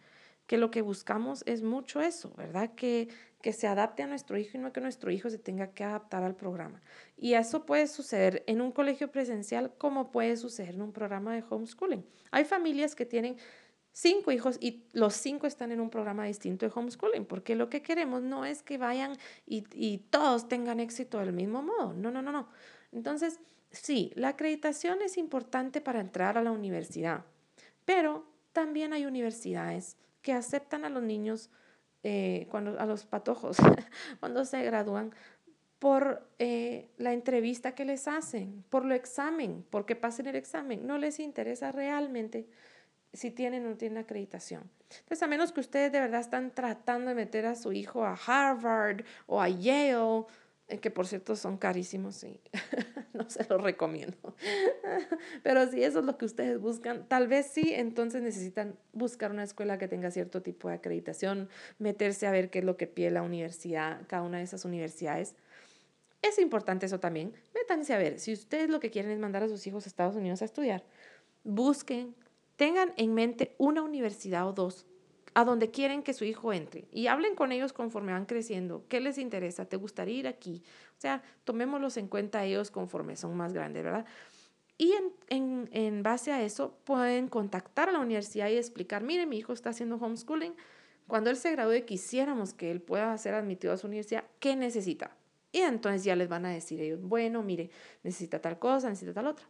que 0.46 0.58
lo 0.58 0.70
que 0.70 0.82
buscamos 0.82 1.42
es 1.46 1.62
mucho 1.62 2.00
eso, 2.00 2.32
¿verdad? 2.36 2.74
Que, 2.74 3.08
que 3.42 3.52
se 3.52 3.66
adapte 3.66 4.02
a 4.02 4.06
nuestro 4.06 4.38
hijo 4.38 4.56
y 4.56 4.60
no 4.60 4.72
que 4.72 4.80
nuestro 4.80 5.10
hijo 5.10 5.30
se 5.30 5.38
tenga 5.38 5.68
que 5.68 5.84
adaptar 5.84 6.22
al 6.22 6.36
programa. 6.36 6.80
Y 7.16 7.34
eso 7.34 7.66
puede 7.66 7.86
suceder 7.86 8.44
en 8.46 8.60
un 8.60 8.72
colegio 8.72 9.10
presencial 9.10 9.72
como 9.78 10.10
puede 10.10 10.36
suceder 10.36 10.74
en 10.74 10.82
un 10.82 10.92
programa 10.92 11.34
de 11.34 11.44
homeschooling. 11.48 12.04
Hay 12.30 12.44
familias 12.44 12.94
que 12.94 13.06
tienen 13.06 13.36
cinco 13.92 14.30
hijos 14.30 14.58
y 14.60 14.84
los 14.92 15.14
cinco 15.14 15.46
están 15.46 15.72
en 15.72 15.80
un 15.80 15.90
programa 15.90 16.26
distinto 16.26 16.66
de 16.66 16.72
homeschooling, 16.74 17.24
porque 17.24 17.56
lo 17.56 17.68
que 17.70 17.82
queremos 17.82 18.22
no 18.22 18.44
es 18.44 18.62
que 18.62 18.78
vayan 18.78 19.16
y, 19.46 19.64
y 19.72 19.98
todos 20.10 20.48
tengan 20.48 20.80
éxito 20.80 21.18
del 21.18 21.32
mismo 21.32 21.62
modo. 21.62 21.94
No, 21.94 22.10
no, 22.10 22.22
no, 22.22 22.30
no. 22.30 22.48
Entonces, 22.92 23.40
Sí, 23.70 24.12
la 24.14 24.28
acreditación 24.28 25.02
es 25.02 25.18
importante 25.18 25.80
para 25.80 26.00
entrar 26.00 26.38
a 26.38 26.42
la 26.42 26.52
universidad, 26.52 27.24
pero 27.84 28.24
también 28.52 28.92
hay 28.92 29.04
universidades 29.06 29.96
que 30.22 30.32
aceptan 30.32 30.84
a 30.84 30.88
los 30.88 31.02
niños, 31.02 31.50
eh, 32.02 32.46
cuando, 32.50 32.78
a 32.80 32.86
los 32.86 33.04
patojos, 33.04 33.58
cuando 34.20 34.44
se 34.44 34.62
gradúan, 34.62 35.12
por 35.78 36.26
eh, 36.38 36.90
la 36.96 37.12
entrevista 37.12 37.74
que 37.74 37.84
les 37.84 38.08
hacen, 38.08 38.64
por 38.70 38.84
lo 38.84 38.94
examen, 38.94 39.64
porque 39.70 39.94
pasen 39.94 40.26
el 40.26 40.36
examen. 40.36 40.86
No 40.86 40.98
les 40.98 41.20
interesa 41.20 41.70
realmente 41.70 42.48
si 43.12 43.30
tienen 43.30 43.66
o 43.66 43.70
no 43.70 43.76
tienen 43.76 43.98
acreditación. 43.98 44.70
Entonces, 44.90 45.22
a 45.22 45.26
menos 45.26 45.52
que 45.52 45.60
ustedes 45.60 45.92
de 45.92 46.00
verdad 46.00 46.20
están 46.20 46.54
tratando 46.54 47.08
de 47.08 47.14
meter 47.14 47.46
a 47.46 47.54
su 47.54 47.72
hijo 47.72 48.04
a 48.04 48.14
Harvard 48.14 49.04
o 49.26 49.40
a 49.40 49.48
Yale, 49.48 50.24
que 50.66 50.90
por 50.90 51.06
cierto 51.06 51.36
son 51.36 51.58
carísimos 51.58 52.24
y 52.24 52.40
no 53.14 53.28
se 53.30 53.46
los 53.48 53.62
recomiendo. 53.62 54.16
Pero 55.42 55.70
si 55.70 55.82
eso 55.84 56.00
es 56.00 56.04
lo 56.04 56.18
que 56.18 56.24
ustedes 56.24 56.60
buscan, 56.60 57.06
tal 57.08 57.28
vez 57.28 57.46
sí, 57.46 57.72
entonces 57.72 58.22
necesitan 58.22 58.76
buscar 58.92 59.30
una 59.30 59.44
escuela 59.44 59.78
que 59.78 59.86
tenga 59.86 60.10
cierto 60.10 60.42
tipo 60.42 60.68
de 60.68 60.74
acreditación, 60.74 61.48
meterse 61.78 62.26
a 62.26 62.32
ver 62.32 62.50
qué 62.50 62.58
es 62.58 62.64
lo 62.64 62.76
que 62.76 62.88
pide 62.88 63.10
la 63.10 63.22
universidad, 63.22 64.02
cada 64.08 64.22
una 64.22 64.38
de 64.38 64.44
esas 64.44 64.64
universidades. 64.64 65.36
Es 66.20 66.38
importante 66.40 66.86
eso 66.86 66.98
también. 66.98 67.32
Métanse 67.54 67.94
a 67.94 67.98
ver, 67.98 68.18
si 68.18 68.32
ustedes 68.32 68.68
lo 68.68 68.80
que 68.80 68.90
quieren 68.90 69.12
es 69.12 69.18
mandar 69.20 69.44
a 69.44 69.48
sus 69.48 69.64
hijos 69.68 69.86
a 69.86 69.88
Estados 69.88 70.16
Unidos 70.16 70.42
a 70.42 70.46
estudiar, 70.46 70.82
busquen, 71.44 72.16
tengan 72.56 72.92
en 72.96 73.14
mente 73.14 73.54
una 73.58 73.82
universidad 73.82 74.48
o 74.48 74.52
dos 74.52 74.84
a 75.36 75.44
donde 75.44 75.70
quieren 75.70 76.02
que 76.02 76.14
su 76.14 76.24
hijo 76.24 76.54
entre 76.54 76.88
y 76.90 77.08
hablen 77.08 77.34
con 77.34 77.52
ellos 77.52 77.74
conforme 77.74 78.12
van 78.12 78.24
creciendo. 78.24 78.86
¿Qué 78.88 79.00
les 79.00 79.18
interesa? 79.18 79.66
¿Te 79.66 79.76
gustaría 79.76 80.14
ir 80.14 80.26
aquí? 80.26 80.62
O 80.96 81.00
sea, 81.00 81.22
tomémoslos 81.44 81.98
en 81.98 82.08
cuenta 82.08 82.42
ellos 82.42 82.70
conforme 82.70 83.16
son 83.16 83.36
más 83.36 83.52
grandes, 83.52 83.84
¿verdad? 83.84 84.06
Y 84.78 84.92
en, 84.92 85.12
en, 85.28 85.68
en 85.72 86.02
base 86.02 86.32
a 86.32 86.42
eso 86.42 86.78
pueden 86.84 87.28
contactar 87.28 87.90
a 87.90 87.92
la 87.92 87.98
universidad 87.98 88.48
y 88.48 88.56
explicar, 88.56 89.02
mire, 89.02 89.26
mi 89.26 89.36
hijo 89.36 89.52
está 89.52 89.68
haciendo 89.68 89.96
homeschooling. 89.96 90.54
Cuando 91.06 91.28
él 91.28 91.36
se 91.36 91.52
gradúe, 91.52 91.84
quisiéramos 91.84 92.54
que 92.54 92.70
él 92.70 92.80
pueda 92.80 93.16
ser 93.18 93.34
admitido 93.34 93.74
a 93.74 93.76
su 93.76 93.88
universidad. 93.88 94.24
¿Qué 94.40 94.56
necesita? 94.56 95.18
Y 95.52 95.58
entonces 95.58 96.02
ya 96.02 96.16
les 96.16 96.30
van 96.30 96.46
a 96.46 96.50
decir 96.50 96.80
ellos, 96.80 97.02
bueno, 97.02 97.42
mire, 97.42 97.68
necesita 98.02 98.40
tal 98.40 98.58
cosa, 98.58 98.88
necesita 98.88 99.12
tal 99.12 99.26
otra. 99.26 99.46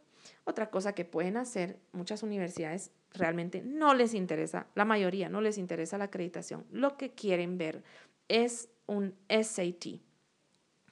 Otra 0.47 0.69
cosa 0.69 0.93
que 0.93 1.03
pueden 1.03 1.35
hacer 1.35 1.77
muchas 1.91 2.23
universidades 2.23 2.91
realmente 3.11 3.61
no 3.61 3.93
les 3.93 4.13
interesa, 4.13 4.67
la 4.75 4.85
mayoría 4.85 5.27
no 5.27 5.41
les 5.41 5.57
interesa 5.57 5.97
la 5.97 6.05
acreditación. 6.05 6.65
Lo 6.71 6.95
que 6.95 7.13
quieren 7.13 7.57
ver 7.57 7.83
es 8.29 8.69
un 8.85 9.13
SAT. 9.27 9.99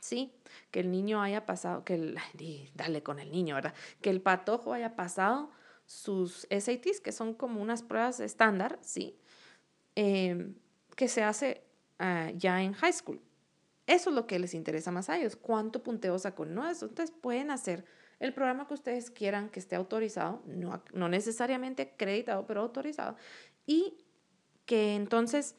¿Sí? 0.01 0.33
Que 0.71 0.81
el 0.81 0.91
niño 0.91 1.21
haya 1.21 1.45
pasado, 1.45 1.85
que 1.85 1.93
el, 1.93 2.17
dale 2.75 3.01
con 3.01 3.17
el 3.19 3.31
niño, 3.31 3.55
¿verdad? 3.55 3.73
Que 4.01 4.09
el 4.09 4.21
patojo 4.21 4.73
haya 4.73 4.97
pasado 4.97 5.51
sus 5.85 6.45
SATs, 6.49 6.99
que 6.99 7.13
son 7.13 7.33
como 7.33 7.61
unas 7.61 7.81
pruebas 7.81 8.19
estándar, 8.19 8.77
¿sí? 8.81 9.17
Em, 9.95 10.55
que 10.97 11.07
se 11.07 11.23
hace 11.23 11.63
ah, 11.99 12.29
ya 12.35 12.61
en 12.61 12.73
high 12.73 12.91
school. 12.91 13.21
Eso 13.87 14.09
es 14.09 14.15
lo 14.17 14.27
que 14.27 14.37
les 14.37 14.53
interesa 14.53 14.91
más 14.91 15.09
a 15.09 15.17
ellos. 15.17 15.37
¿Cuánto 15.37 15.81
punteo 15.81 16.19
sacó? 16.19 16.43
No, 16.43 16.69
eso. 16.69 16.87
Entonces 16.87 17.15
pueden 17.21 17.51
hacer 17.51 17.85
el 18.19 18.33
programa 18.33 18.67
que 18.67 18.73
ustedes 18.73 19.11
quieran 19.11 19.49
que 19.49 19.59
esté 19.59 19.75
autorizado, 19.75 20.41
no, 20.45 20.81
no 20.93 21.09
necesariamente 21.09 21.83
acreditado, 21.93 22.45
pero 22.47 22.61
autorizado, 22.61 23.15
y 23.65 23.97
que 24.65 24.95
entonces 24.95 25.55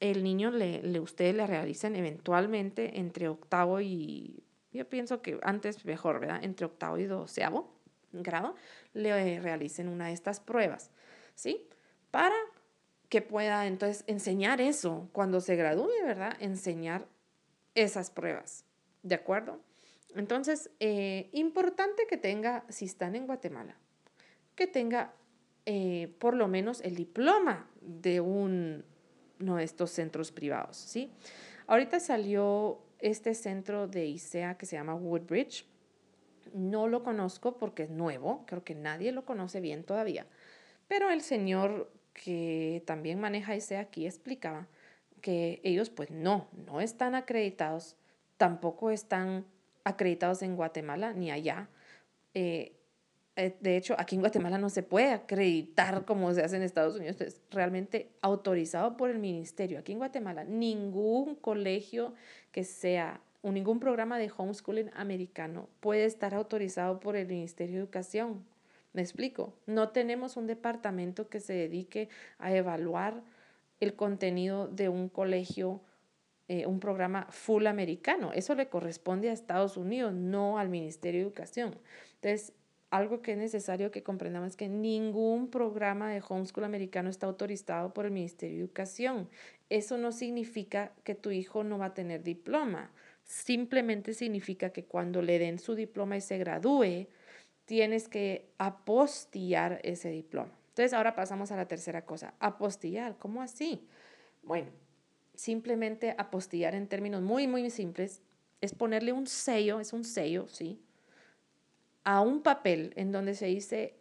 el 0.00 0.22
niño 0.22 0.50
le, 0.50 0.82
le 0.82 1.00
ustedes 1.00 1.34
le 1.34 1.46
realicen 1.46 1.96
eventualmente 1.96 2.98
entre 2.98 3.28
octavo 3.28 3.80
y, 3.80 4.42
yo 4.76 4.88
pienso 4.88 5.22
que 5.22 5.40
antes 5.42 5.84
mejor, 5.84 6.20
¿verdad? 6.20 6.44
Entre 6.44 6.66
octavo 6.66 6.98
y 6.98 7.04
doceavo 7.04 7.72
grado, 8.12 8.54
le 8.92 9.40
realicen 9.40 9.88
una 9.88 10.08
de 10.08 10.12
estas 10.12 10.40
pruebas, 10.40 10.90
¿sí? 11.34 11.66
Para 12.10 12.36
que 13.08 13.22
pueda 13.22 13.66
entonces 13.66 14.04
enseñar 14.06 14.60
eso 14.60 15.08
cuando 15.12 15.40
se 15.40 15.56
gradúe, 15.56 15.90
¿verdad? 16.04 16.36
Enseñar 16.40 17.06
esas 17.74 18.10
pruebas, 18.10 18.64
¿de 19.02 19.14
acuerdo? 19.14 19.60
Entonces, 20.14 20.70
eh, 20.80 21.28
importante 21.32 22.06
que 22.08 22.16
tenga, 22.16 22.64
si 22.68 22.84
están 22.86 23.16
en 23.16 23.26
Guatemala, 23.26 23.76
que 24.54 24.66
tenga 24.66 25.12
eh, 25.66 26.14
por 26.18 26.34
lo 26.34 26.48
menos 26.48 26.80
el 26.80 26.94
diploma 26.94 27.68
de 27.80 28.20
uno 28.20 28.82
de 29.38 29.64
estos 29.64 29.90
centros 29.90 30.32
privados, 30.32 30.76
¿sí? 30.76 31.10
Ahorita 31.66 32.00
salió 32.00 32.80
este 33.00 33.34
centro 33.34 33.88
de 33.88 34.06
ISEA 34.06 34.56
que 34.56 34.66
se 34.66 34.76
llama 34.76 34.94
Woodbridge. 34.94 35.66
No 36.54 36.86
lo 36.86 37.02
conozco 37.02 37.58
porque 37.58 37.84
es 37.84 37.90
nuevo, 37.90 38.44
creo 38.46 38.64
que 38.64 38.74
nadie 38.74 39.12
lo 39.12 39.24
conoce 39.24 39.60
bien 39.60 39.84
todavía. 39.84 40.26
Pero 40.88 41.10
el 41.10 41.20
señor 41.20 41.90
que 42.14 42.82
también 42.86 43.20
maneja 43.20 43.56
ISEA 43.56 43.80
aquí 43.80 44.06
explicaba 44.06 44.68
que 45.20 45.60
ellos 45.64 45.90
pues 45.90 46.10
no, 46.10 46.48
no 46.66 46.80
están 46.80 47.14
acreditados, 47.14 47.96
tampoco 48.36 48.90
están 48.90 49.44
acreditados 49.86 50.42
en 50.42 50.56
Guatemala 50.56 51.12
ni 51.12 51.30
allá. 51.30 51.68
Eh, 52.34 52.72
eh, 53.36 53.56
de 53.60 53.76
hecho, 53.76 53.94
aquí 53.98 54.16
en 54.16 54.20
Guatemala 54.20 54.58
no 54.58 54.68
se 54.68 54.82
puede 54.82 55.12
acreditar 55.12 56.04
como 56.04 56.34
se 56.34 56.42
hace 56.42 56.56
en 56.56 56.62
Estados 56.62 56.96
Unidos. 56.96 57.20
Es 57.20 57.40
realmente 57.50 58.10
autorizado 58.20 58.96
por 58.96 59.10
el 59.10 59.20
ministerio. 59.20 59.78
Aquí 59.78 59.92
en 59.92 59.98
Guatemala, 59.98 60.42
ningún 60.42 61.36
colegio 61.36 62.14
que 62.50 62.64
sea 62.64 63.20
o 63.42 63.52
ningún 63.52 63.78
programa 63.78 64.18
de 64.18 64.32
homeschooling 64.36 64.90
americano 64.94 65.68
puede 65.78 66.04
estar 66.04 66.34
autorizado 66.34 66.98
por 66.98 67.14
el 67.14 67.28
Ministerio 67.28 67.76
de 67.76 67.82
Educación. 67.82 68.44
Me 68.92 69.02
explico. 69.02 69.54
No 69.66 69.90
tenemos 69.90 70.36
un 70.36 70.48
departamento 70.48 71.28
que 71.28 71.38
se 71.38 71.52
dedique 71.52 72.08
a 72.38 72.52
evaluar 72.52 73.22
el 73.78 73.94
contenido 73.94 74.66
de 74.66 74.88
un 74.88 75.08
colegio, 75.08 75.80
eh, 76.48 76.66
un 76.66 76.80
programa 76.80 77.26
full 77.30 77.66
americano. 77.66 78.32
Eso 78.32 78.54
le 78.54 78.68
corresponde 78.68 79.30
a 79.30 79.32
Estados 79.32 79.76
Unidos, 79.76 80.14
no 80.14 80.58
al 80.58 80.68
Ministerio 80.68 81.20
de 81.20 81.26
Educación. 81.26 81.76
Entonces, 82.14 82.52
algo 82.90 83.20
que 83.20 83.32
es 83.32 83.38
necesario 83.38 83.90
que 83.90 84.02
comprendamos 84.02 84.50
es 84.50 84.56
que 84.56 84.68
ningún 84.68 85.50
programa 85.50 86.10
de 86.10 86.22
homeschool 86.26 86.64
americano 86.64 87.10
está 87.10 87.26
autorizado 87.26 87.92
por 87.92 88.06
el 88.06 88.12
Ministerio 88.12 88.58
de 88.58 88.62
Educación. 88.62 89.28
Eso 89.70 89.98
no 89.98 90.12
significa 90.12 90.92
que 91.02 91.14
tu 91.14 91.30
hijo 91.30 91.64
no 91.64 91.78
va 91.78 91.86
a 91.86 91.94
tener 91.94 92.22
diploma. 92.22 92.92
Simplemente 93.24 94.14
significa 94.14 94.70
que 94.70 94.84
cuando 94.84 95.22
le 95.22 95.40
den 95.40 95.58
su 95.58 95.74
diploma 95.74 96.16
y 96.16 96.20
se 96.20 96.38
gradúe, 96.38 97.08
tienes 97.64 98.08
que 98.08 98.48
apostillar 98.58 99.80
ese 99.82 100.10
diploma. 100.10 100.52
Entonces 100.68 100.92
ahora 100.92 101.16
pasamos 101.16 101.50
a 101.50 101.56
la 101.56 101.66
tercera 101.66 102.04
cosa, 102.04 102.34
apostillar. 102.38 103.16
¿Cómo 103.18 103.42
así? 103.42 103.88
Bueno, 104.42 104.70
simplemente 105.36 106.14
apostillar 106.18 106.74
en 106.74 106.88
términos 106.88 107.22
muy, 107.22 107.46
muy 107.46 107.70
simples 107.70 108.22
es 108.60 108.74
ponerle 108.74 109.12
un 109.12 109.26
sello, 109.26 109.80
es 109.80 109.92
un 109.92 110.04
sello, 110.04 110.48
¿sí? 110.48 110.80
A 112.04 112.20
un 112.20 112.42
papel 112.42 112.92
en 112.96 113.12
donde 113.12 113.34
se 113.34 113.46
dice, 113.46 113.94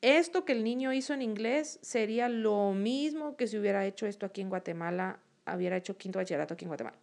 esto 0.00 0.44
que 0.44 0.52
el 0.52 0.64
niño 0.64 0.92
hizo 0.92 1.12
en 1.12 1.22
inglés 1.22 1.78
sería 1.82 2.28
lo 2.28 2.72
mismo 2.72 3.36
que 3.36 3.46
si 3.46 3.58
hubiera 3.58 3.84
hecho 3.86 4.06
esto 4.06 4.26
aquí 4.26 4.40
en 4.40 4.48
Guatemala, 4.48 5.20
hubiera 5.54 5.76
hecho 5.76 5.96
quinto 5.96 6.18
bachillerato 6.18 6.54
aquí 6.54 6.64
en 6.64 6.70
Guatemala. 6.70 6.98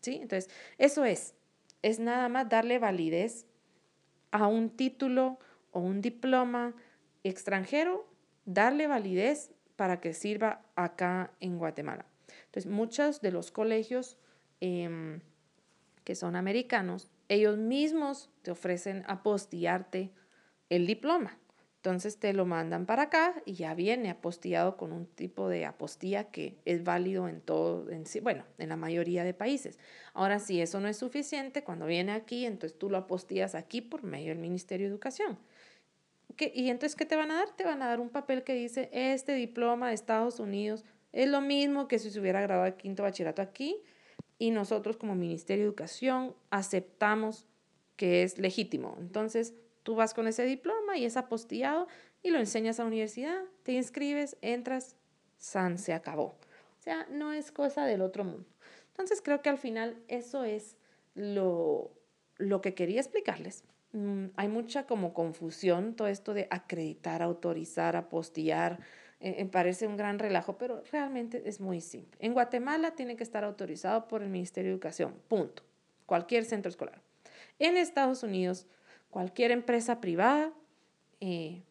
¿Sí? 0.00 0.18
Entonces, 0.22 0.50
eso 0.78 1.04
es, 1.04 1.34
es 1.82 2.00
nada 2.00 2.28
más 2.28 2.48
darle 2.48 2.78
validez 2.78 3.46
a 4.30 4.46
un 4.46 4.70
título 4.70 5.38
o 5.70 5.80
un 5.80 6.00
diploma 6.00 6.74
extranjero 7.22 8.12
darle 8.44 8.86
validez 8.86 9.52
para 9.76 10.00
que 10.00 10.14
sirva 10.14 10.62
acá 10.76 11.32
en 11.40 11.58
Guatemala. 11.58 12.06
Entonces, 12.52 12.70
muchos 12.70 13.22
de 13.22 13.32
los 13.32 13.50
colegios 13.50 14.18
em, 14.60 15.20
que 16.04 16.14
son 16.14 16.36
americanos, 16.36 17.08
ellos 17.28 17.56
mismos 17.56 18.28
te 18.42 18.50
ofrecen 18.50 19.04
apostillarte 19.06 20.12
el 20.68 20.86
diploma. 20.86 21.38
Entonces 21.76 22.18
te 22.18 22.34
lo 22.34 22.44
mandan 22.44 22.84
para 22.84 23.04
acá 23.04 23.42
y 23.46 23.54
ya 23.54 23.74
viene 23.74 24.10
apostillado 24.10 24.76
con 24.76 24.92
un 24.92 25.06
tipo 25.06 25.48
de 25.48 25.64
apostilla 25.64 26.30
que 26.30 26.58
es 26.66 26.84
válido 26.84 27.26
en 27.26 27.40
todo, 27.40 27.90
en, 27.90 28.04
bueno, 28.22 28.44
en 28.58 28.68
la 28.68 28.76
mayoría 28.76 29.24
de 29.24 29.32
países. 29.32 29.78
Ahora, 30.12 30.38
si 30.38 30.60
eso 30.60 30.78
no 30.78 30.88
es 30.88 30.98
suficiente, 30.98 31.64
cuando 31.64 31.86
viene 31.86 32.12
aquí, 32.12 32.44
entonces 32.44 32.78
tú 32.78 32.90
lo 32.90 32.98
apostillas 32.98 33.54
aquí 33.54 33.80
por 33.80 34.02
medio 34.04 34.28
del 34.28 34.38
Ministerio 34.38 34.86
de 34.86 34.92
Educación. 34.92 35.38
¿Y 36.38 36.68
entonces 36.68 36.96
qué 36.96 37.06
te 37.06 37.16
van 37.16 37.30
a 37.30 37.36
dar? 37.36 37.50
Te 37.56 37.64
van 37.64 37.82
a 37.82 37.88
dar 37.88 37.98
un 37.98 38.10
papel 38.10 38.44
que 38.44 38.54
dice, 38.54 38.90
este 38.92 39.32
diploma 39.34 39.88
de 39.88 39.94
Estados 39.94 40.38
Unidos 40.38 40.84
es 41.12 41.28
lo 41.28 41.40
mismo 41.40 41.88
que 41.88 41.98
si 41.98 42.10
se 42.10 42.20
hubiera 42.20 42.40
graduado 42.40 42.66
el 42.66 42.76
quinto 42.76 43.02
bachillerato 43.02 43.42
aquí 43.42 43.76
y 44.38 44.50
nosotros 44.50 44.96
como 44.96 45.14
Ministerio 45.14 45.64
de 45.64 45.68
Educación 45.68 46.34
aceptamos 46.50 47.46
que 47.96 48.22
es 48.22 48.38
legítimo. 48.38 48.96
Entonces 48.98 49.54
tú 49.82 49.94
vas 49.94 50.14
con 50.14 50.26
ese 50.26 50.44
diploma 50.44 50.96
y 50.96 51.04
es 51.04 51.16
apostillado 51.16 51.86
y 52.22 52.30
lo 52.30 52.38
enseñas 52.38 52.80
a 52.80 52.84
la 52.84 52.88
universidad, 52.88 53.42
te 53.62 53.72
inscribes, 53.72 54.36
entras, 54.40 54.96
san, 55.38 55.78
se 55.78 55.92
acabó. 55.92 56.34
O 56.78 56.82
sea, 56.82 57.06
no 57.10 57.32
es 57.32 57.52
cosa 57.52 57.84
del 57.84 58.00
otro 58.00 58.24
mundo. 58.24 58.46
Entonces 58.88 59.20
creo 59.22 59.42
que 59.42 59.48
al 59.48 59.58
final 59.58 59.96
eso 60.08 60.44
es 60.44 60.76
lo, 61.14 61.90
lo 62.36 62.60
que 62.60 62.74
quería 62.74 63.00
explicarles. 63.00 63.64
Mm, 63.92 64.26
hay 64.36 64.48
mucha 64.48 64.86
como 64.86 65.12
confusión, 65.12 65.94
todo 65.94 66.08
esto 66.08 66.34
de 66.34 66.48
acreditar, 66.50 67.22
autorizar, 67.22 67.96
apostillar, 67.96 68.80
eh, 69.22 69.36
eh, 69.38 69.44
parece 69.46 69.86
un 69.86 69.96
gran 69.96 70.18
relajo, 70.18 70.58
pero 70.58 70.82
realmente 70.90 71.44
es 71.46 71.60
muy 71.60 71.80
simple. 71.80 72.18
En 72.18 72.32
Guatemala 72.32 72.96
tiene 72.96 73.14
que 73.14 73.22
estar 73.22 73.44
autorizado 73.44 74.08
por 74.08 74.20
el 74.20 74.28
Ministerio 74.28 74.70
de 74.70 74.74
Educación, 74.74 75.14
punto. 75.28 75.62
Cualquier 76.06 76.44
centro 76.44 76.68
escolar. 76.68 77.00
En 77.60 77.76
Estados 77.76 78.24
Unidos, 78.24 78.66
cualquier 79.10 79.52
empresa 79.52 80.00
privada 80.00 80.52
eh, 81.20 81.62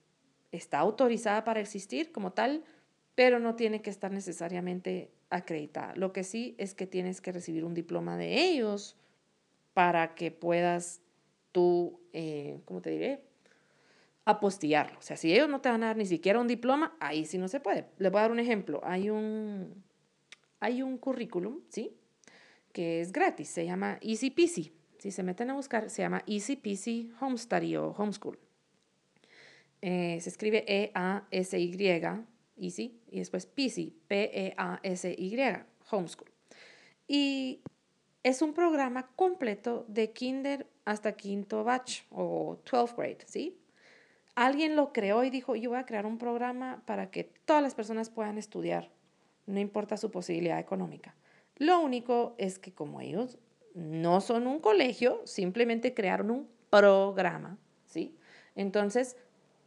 está 0.54 0.80
autorizada 0.80 1.44
para 1.44 1.60
existir 1.60 2.14
como 2.14 2.32
tal, 2.32 2.64
pero 3.16 3.38
no 3.40 3.56
tiene 3.56 3.82
que 3.82 3.90
estar 3.90 4.14
necesariamente 4.14 5.12
acreditada. 5.30 5.94
Lo 5.98 6.14
que 6.14 6.24
sí 6.24 6.56
es 6.58 6.74
que 6.74 6.88
tienes 6.88 7.20
que 7.20 7.34
recibir 7.34 7.66
un 7.66 7.74
diploma 7.74 8.16
de 8.16 8.46
ellos 8.46 8.96
para 9.74 10.16
que 10.16 10.32
puedas 10.32 11.02
tú, 11.52 12.00
¿cómo 12.64 12.82
te 12.82 12.92
diré? 12.92 13.31
Apostillarlo. 14.32 15.00
O 15.00 15.02
sea, 15.02 15.18
si 15.18 15.34
ellos 15.34 15.50
no 15.50 15.62
te 15.62 15.70
van 15.70 15.84
a 15.84 15.88
dar 15.88 15.98
ni 15.98 16.06
siquiera 16.06 16.40
un 16.40 16.48
diploma, 16.48 16.96
ahí 17.00 17.26
sí 17.26 17.38
no 17.38 17.48
se 17.48 17.60
puede. 17.60 17.86
Les 17.98 18.12
voy 18.12 18.20
a 18.20 18.22
dar 18.24 18.32
un 18.32 18.40
ejemplo. 18.40 18.82
Hay 18.84 19.10
un, 19.10 19.84
hay 20.60 20.82
un 20.82 20.98
currículum, 20.98 21.60
¿sí? 21.70 21.96
Que 22.72 23.02
es 23.02 23.12
gratis, 23.12 23.50
se 23.50 23.66
llama 23.66 24.00
Easy 24.02 24.30
Peasy. 24.30 24.72
Si 25.00 25.12
se 25.12 25.24
meten 25.24 25.50
a 25.50 25.56
buscar, 25.56 25.90
se 25.90 26.04
llama 26.04 26.24
Easy 26.28 26.56
Peasy 26.56 27.12
Home 27.20 27.38
Study 27.38 27.76
o 27.76 27.90
Homeschool. 27.98 28.38
Eh, 29.82 30.20
se 30.22 30.30
escribe 30.30 30.64
E-A-S-Y, 30.68 31.92
Easy, 32.58 33.02
y 33.10 33.18
después 33.18 33.48
Peasy, 33.48 33.96
P-E-A-S-Y, 34.08 35.38
Homeschool. 35.90 36.32
Y 37.08 37.62
es 38.24 38.42
un 38.42 38.54
programa 38.54 39.08
completo 39.16 39.86
de 39.88 40.12
kinder 40.12 40.68
hasta 40.86 41.14
quinto 41.14 41.64
batch 41.64 42.04
o 42.12 42.60
12th 42.64 42.96
grade, 42.96 43.18
¿sí? 43.26 43.58
Alguien 44.36 44.76
lo 44.76 44.94
creó 44.94 45.24
y 45.24 45.30
dijo, 45.30 45.56
yo 45.56 45.72
voy 45.72 45.80
a 45.80 45.86
crear 45.86 46.06
un 46.06 46.18
programa 46.18 46.82
para 46.86 47.12
que 47.12 47.24
todas 47.24 47.62
las 47.62 47.76
personas 47.76 48.10
puedan 48.10 48.38
estudiar, 48.38 48.90
no 49.46 49.60
importa 49.60 49.98
su 49.98 50.10
posibilidad 50.10 50.60
económica. 50.60 51.16
Lo 51.58 51.80
único 51.82 52.36
es 52.38 52.58
que 52.58 52.74
como 52.74 53.02
ellos 53.02 53.38
no 53.74 54.22
son 54.22 54.48
un 54.48 54.60
colegio, 54.60 55.22
simplemente 55.26 55.94
crearon 55.94 56.32
un 56.32 56.50
programa, 56.70 57.58
¿sí? 57.86 58.16
Entonces, 58.56 59.18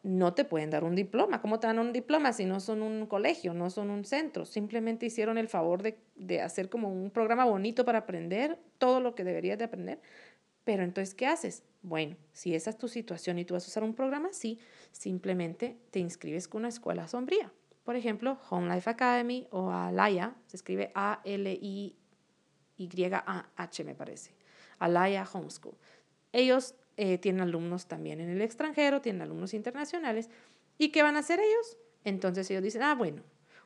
no 0.05 0.35
te 0.35 0.45
pueden 0.45 0.69
dar 0.69 0.85
un 0.85 0.95
diploma. 0.95 1.41
¿Cómo 1.41 1.59
te 1.59 1.67
dan 1.67 1.79
un 1.79 1.93
diploma 1.93 2.35
si 2.35 2.45
no 2.45 2.61
son 2.61 2.83
un 2.83 3.07
colegio, 3.07 3.55
no 3.55 3.71
son 3.71 3.91
un 3.91 4.05
centro? 4.05 4.45
Simplemente 4.45 5.07
hicieron 5.07 5.39
el 5.39 5.49
favor 5.49 5.83
de, 5.83 5.99
de 6.15 6.43
hacer 6.43 6.69
como 6.69 6.93
un 6.93 7.11
programa 7.11 7.47
bonito 7.47 7.87
para 7.87 8.01
aprender 8.01 8.59
todo 8.77 9.01
lo 9.01 9.15
que 9.15 9.25
deberías 9.25 9.57
de 9.57 9.65
aprender, 9.65 10.01
pero 10.65 10.83
entonces, 10.83 11.15
¿qué 11.15 11.27
haces? 11.27 11.63
Bueno, 11.83 12.17
si 12.33 12.55
esa 12.55 12.71
es 12.71 12.79
tu 12.79 12.89
situación 12.89 13.39
y 13.39 13.45
tú 13.45 13.55
vas 13.55 13.65
a 13.67 13.69
usar 13.69 13.85
un 13.85 13.95
programa 13.95 14.29
así, 14.31 14.59
simplemente 14.91 15.77
te 15.91 15.99
inscribes 16.01 16.49
con 16.49 16.63
una 16.63 16.69
escuela 16.69 17.07
sombría. 17.07 17.53
Por 17.85 17.97
ejemplo, 17.97 18.39
Home 18.49 18.75
Life 18.75 18.89
Academy 18.89 19.47
o 19.51 19.71
Alaya, 19.71 20.35
se 20.47 20.57
escribe 20.57 20.91
A-L-I-Y-A-H, 20.95 21.95
me 23.85 23.95
parece. 23.95 24.35
Alaya 24.79 25.29
Homeschool. 25.31 25.77
Ellos 26.33 26.75
eh, 26.97 27.19
tienen 27.19 27.43
alumnos 27.43 27.87
también 27.87 28.21
en 28.21 28.31
el 28.31 28.41
extranjero, 28.41 29.03
tienen 29.03 29.21
alumnos 29.21 29.53
internacionales. 29.53 30.31
¿Y 30.79 30.89
qué 30.89 31.03
van 31.03 31.17
a 31.17 31.21
hacer 31.21 31.41
ellos? 31.41 31.77
Entonces 32.05 32.51
ellos 32.51 32.63
dicen, 32.63 32.83
ah, 32.83 32.95
bueno, 32.95 33.23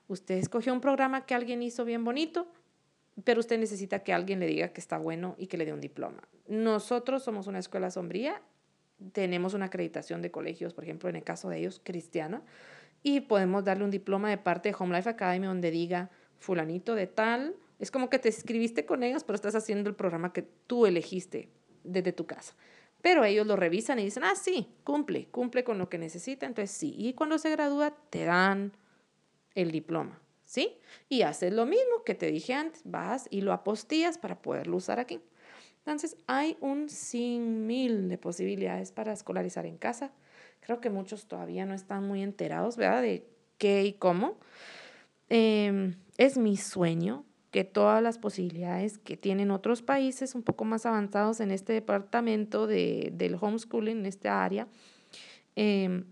usted 0.08 0.36
escogió 0.36 0.72
un 0.72 0.80
programa 0.80 1.24
que 1.24 1.34
alguien 1.34 1.62
hizo 1.62 1.84
bien 1.84 2.04
bonito, 2.04 2.50
pero 3.24 3.40
usted 3.40 3.58
necesita 3.58 4.00
que 4.00 4.12
alguien 4.12 4.40
le 4.40 4.46
diga 4.46 4.68
que 4.68 4.80
está 4.80 4.98
bueno 4.98 5.34
y 5.38 5.46
que 5.46 5.56
le 5.56 5.64
dé 5.64 5.72
un 5.72 5.80
diploma. 5.80 6.22
Nosotros 6.46 7.22
somos 7.22 7.46
una 7.46 7.58
escuela 7.58 7.90
sombría, 7.90 8.40
tenemos 9.12 9.54
una 9.54 9.66
acreditación 9.66 10.22
de 10.22 10.30
colegios, 10.30 10.74
por 10.74 10.84
ejemplo, 10.84 11.08
en 11.08 11.16
el 11.16 11.24
caso 11.24 11.48
de 11.48 11.58
ellos, 11.58 11.80
cristiana, 11.82 12.42
y 13.02 13.20
podemos 13.20 13.64
darle 13.64 13.84
un 13.84 13.90
diploma 13.90 14.28
de 14.30 14.38
parte 14.38 14.70
de 14.70 14.76
Home 14.78 14.96
Life 14.96 15.08
Academy 15.08 15.46
donde 15.46 15.70
diga 15.70 16.10
fulanito 16.38 16.94
de 16.94 17.06
tal. 17.06 17.54
Es 17.78 17.90
como 17.90 18.10
que 18.10 18.18
te 18.18 18.28
escribiste 18.28 18.84
con 18.86 19.02
ellos, 19.02 19.22
pero 19.24 19.36
estás 19.36 19.54
haciendo 19.54 19.88
el 19.88 19.96
programa 19.96 20.32
que 20.32 20.42
tú 20.42 20.86
elegiste 20.86 21.48
desde 21.84 22.12
tu 22.12 22.26
casa. 22.26 22.54
Pero 23.00 23.24
ellos 23.24 23.46
lo 23.46 23.54
revisan 23.54 24.00
y 24.00 24.04
dicen, 24.04 24.24
ah, 24.24 24.34
sí, 24.34 24.68
cumple, 24.82 25.28
cumple 25.28 25.62
con 25.62 25.78
lo 25.78 25.88
que 25.88 25.98
necesita, 25.98 26.46
entonces 26.46 26.76
sí. 26.76 26.94
Y 26.98 27.12
cuando 27.12 27.38
se 27.38 27.50
gradúa, 27.50 27.94
te 28.10 28.24
dan 28.24 28.72
el 29.54 29.70
diploma. 29.70 30.20
¿Sí? 30.48 30.78
Y 31.10 31.22
haces 31.22 31.52
lo 31.52 31.66
mismo 31.66 32.02
que 32.04 32.14
te 32.14 32.30
dije 32.32 32.54
antes, 32.54 32.80
vas 32.84 33.28
y 33.30 33.42
lo 33.42 33.52
apostillas 33.52 34.16
para 34.16 34.40
poderlo 34.40 34.78
usar 34.78 34.98
aquí. 34.98 35.20
Entonces, 35.80 36.16
hay 36.26 36.56
un 36.60 36.88
sin 36.88 37.66
mil 37.66 38.08
de 38.08 38.16
posibilidades 38.16 38.90
para 38.90 39.12
escolarizar 39.12 39.66
en 39.66 39.76
casa. 39.76 40.10
Creo 40.60 40.80
que 40.80 40.88
muchos 40.90 41.26
todavía 41.28 41.66
no 41.66 41.74
están 41.74 42.08
muy 42.08 42.22
enterados, 42.22 42.78
¿verdad? 42.78 43.02
De 43.02 43.28
qué 43.58 43.84
y 43.84 43.92
cómo. 43.92 44.38
Em, 45.28 45.96
es 46.16 46.38
mi 46.38 46.56
sueño 46.56 47.24
que 47.50 47.64
todas 47.64 48.02
las 48.02 48.18
posibilidades 48.18 48.98
que 48.98 49.18
tienen 49.18 49.50
otros 49.50 49.82
países 49.82 50.34
un 50.34 50.42
poco 50.42 50.64
más 50.64 50.86
avanzados 50.86 51.40
en 51.40 51.50
este 51.50 51.74
departamento 51.74 52.66
de, 52.66 53.10
del 53.12 53.36
homeschooling, 53.38 53.98
en 53.98 54.06
esta 54.06 54.42
área, 54.44 54.66
eh, 55.56 56.04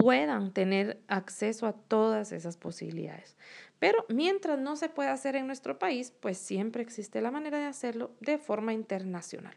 puedan 0.00 0.52
tener 0.52 0.98
acceso 1.08 1.66
a 1.66 1.72
todas 1.72 2.32
esas 2.32 2.56
posibilidades. 2.56 3.36
Pero 3.78 4.04
mientras 4.08 4.58
no 4.58 4.76
se 4.76 4.88
pueda 4.88 5.12
hacer 5.12 5.36
en 5.36 5.46
nuestro 5.46 5.78
país, 5.78 6.12
pues 6.20 6.38
siempre 6.38 6.82
existe 6.82 7.20
la 7.20 7.30
manera 7.30 7.58
de 7.58 7.66
hacerlo 7.66 8.10
de 8.20 8.38
forma 8.38 8.72
internacional. 8.72 9.54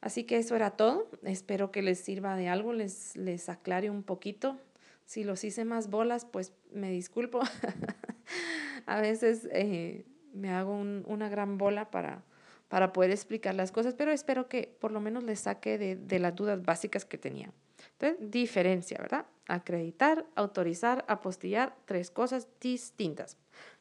Así 0.00 0.24
que 0.24 0.36
eso 0.36 0.54
era 0.54 0.70
todo. 0.70 1.08
Espero 1.24 1.70
que 1.70 1.82
les 1.82 1.98
sirva 1.98 2.36
de 2.36 2.48
algo, 2.48 2.72
les, 2.72 3.16
les 3.16 3.48
aclare 3.48 3.90
un 3.90 4.02
poquito. 4.02 4.58
Si 5.06 5.24
los 5.24 5.42
hice 5.44 5.64
más 5.64 5.90
bolas, 5.90 6.24
pues 6.24 6.52
me 6.72 6.90
disculpo. 6.90 7.40
a 8.86 9.00
veces 9.00 9.48
eh, 9.52 10.04
me 10.32 10.50
hago 10.50 10.72
una 10.72 11.28
gran 11.28 11.58
bola 11.58 11.90
para, 11.90 12.22
para 12.68 12.92
poder 12.92 13.10
explicar 13.10 13.54
las 13.54 13.72
cosas, 13.72 13.94
pero 13.94 14.12
espero 14.12 14.48
que 14.48 14.76
por 14.80 14.92
lo 14.92 15.00
menos 15.00 15.24
les 15.24 15.40
saque 15.40 15.78
de, 15.78 15.96
de 15.96 16.18
las 16.18 16.34
dudas 16.36 16.62
básicas 16.62 17.04
que 17.04 17.18
tenían. 17.18 17.52
Entonces, 17.98 18.30
diferencia, 18.30 18.98
¿verdad? 19.00 19.26
Acreditar, 19.46 20.26
autorizar, 20.34 21.04
apostillar, 21.08 21.76
tres 21.84 22.10
cosas 22.10 22.48
distintas. 22.60 23.36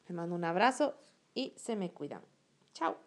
Les 0.07 0.15
mando 0.15 0.35
un 0.35 0.43
abrazo 0.43 0.95
y 1.33 1.53
se 1.57 1.75
me 1.75 1.91
cuidan. 1.91 2.21
Chao. 2.73 3.06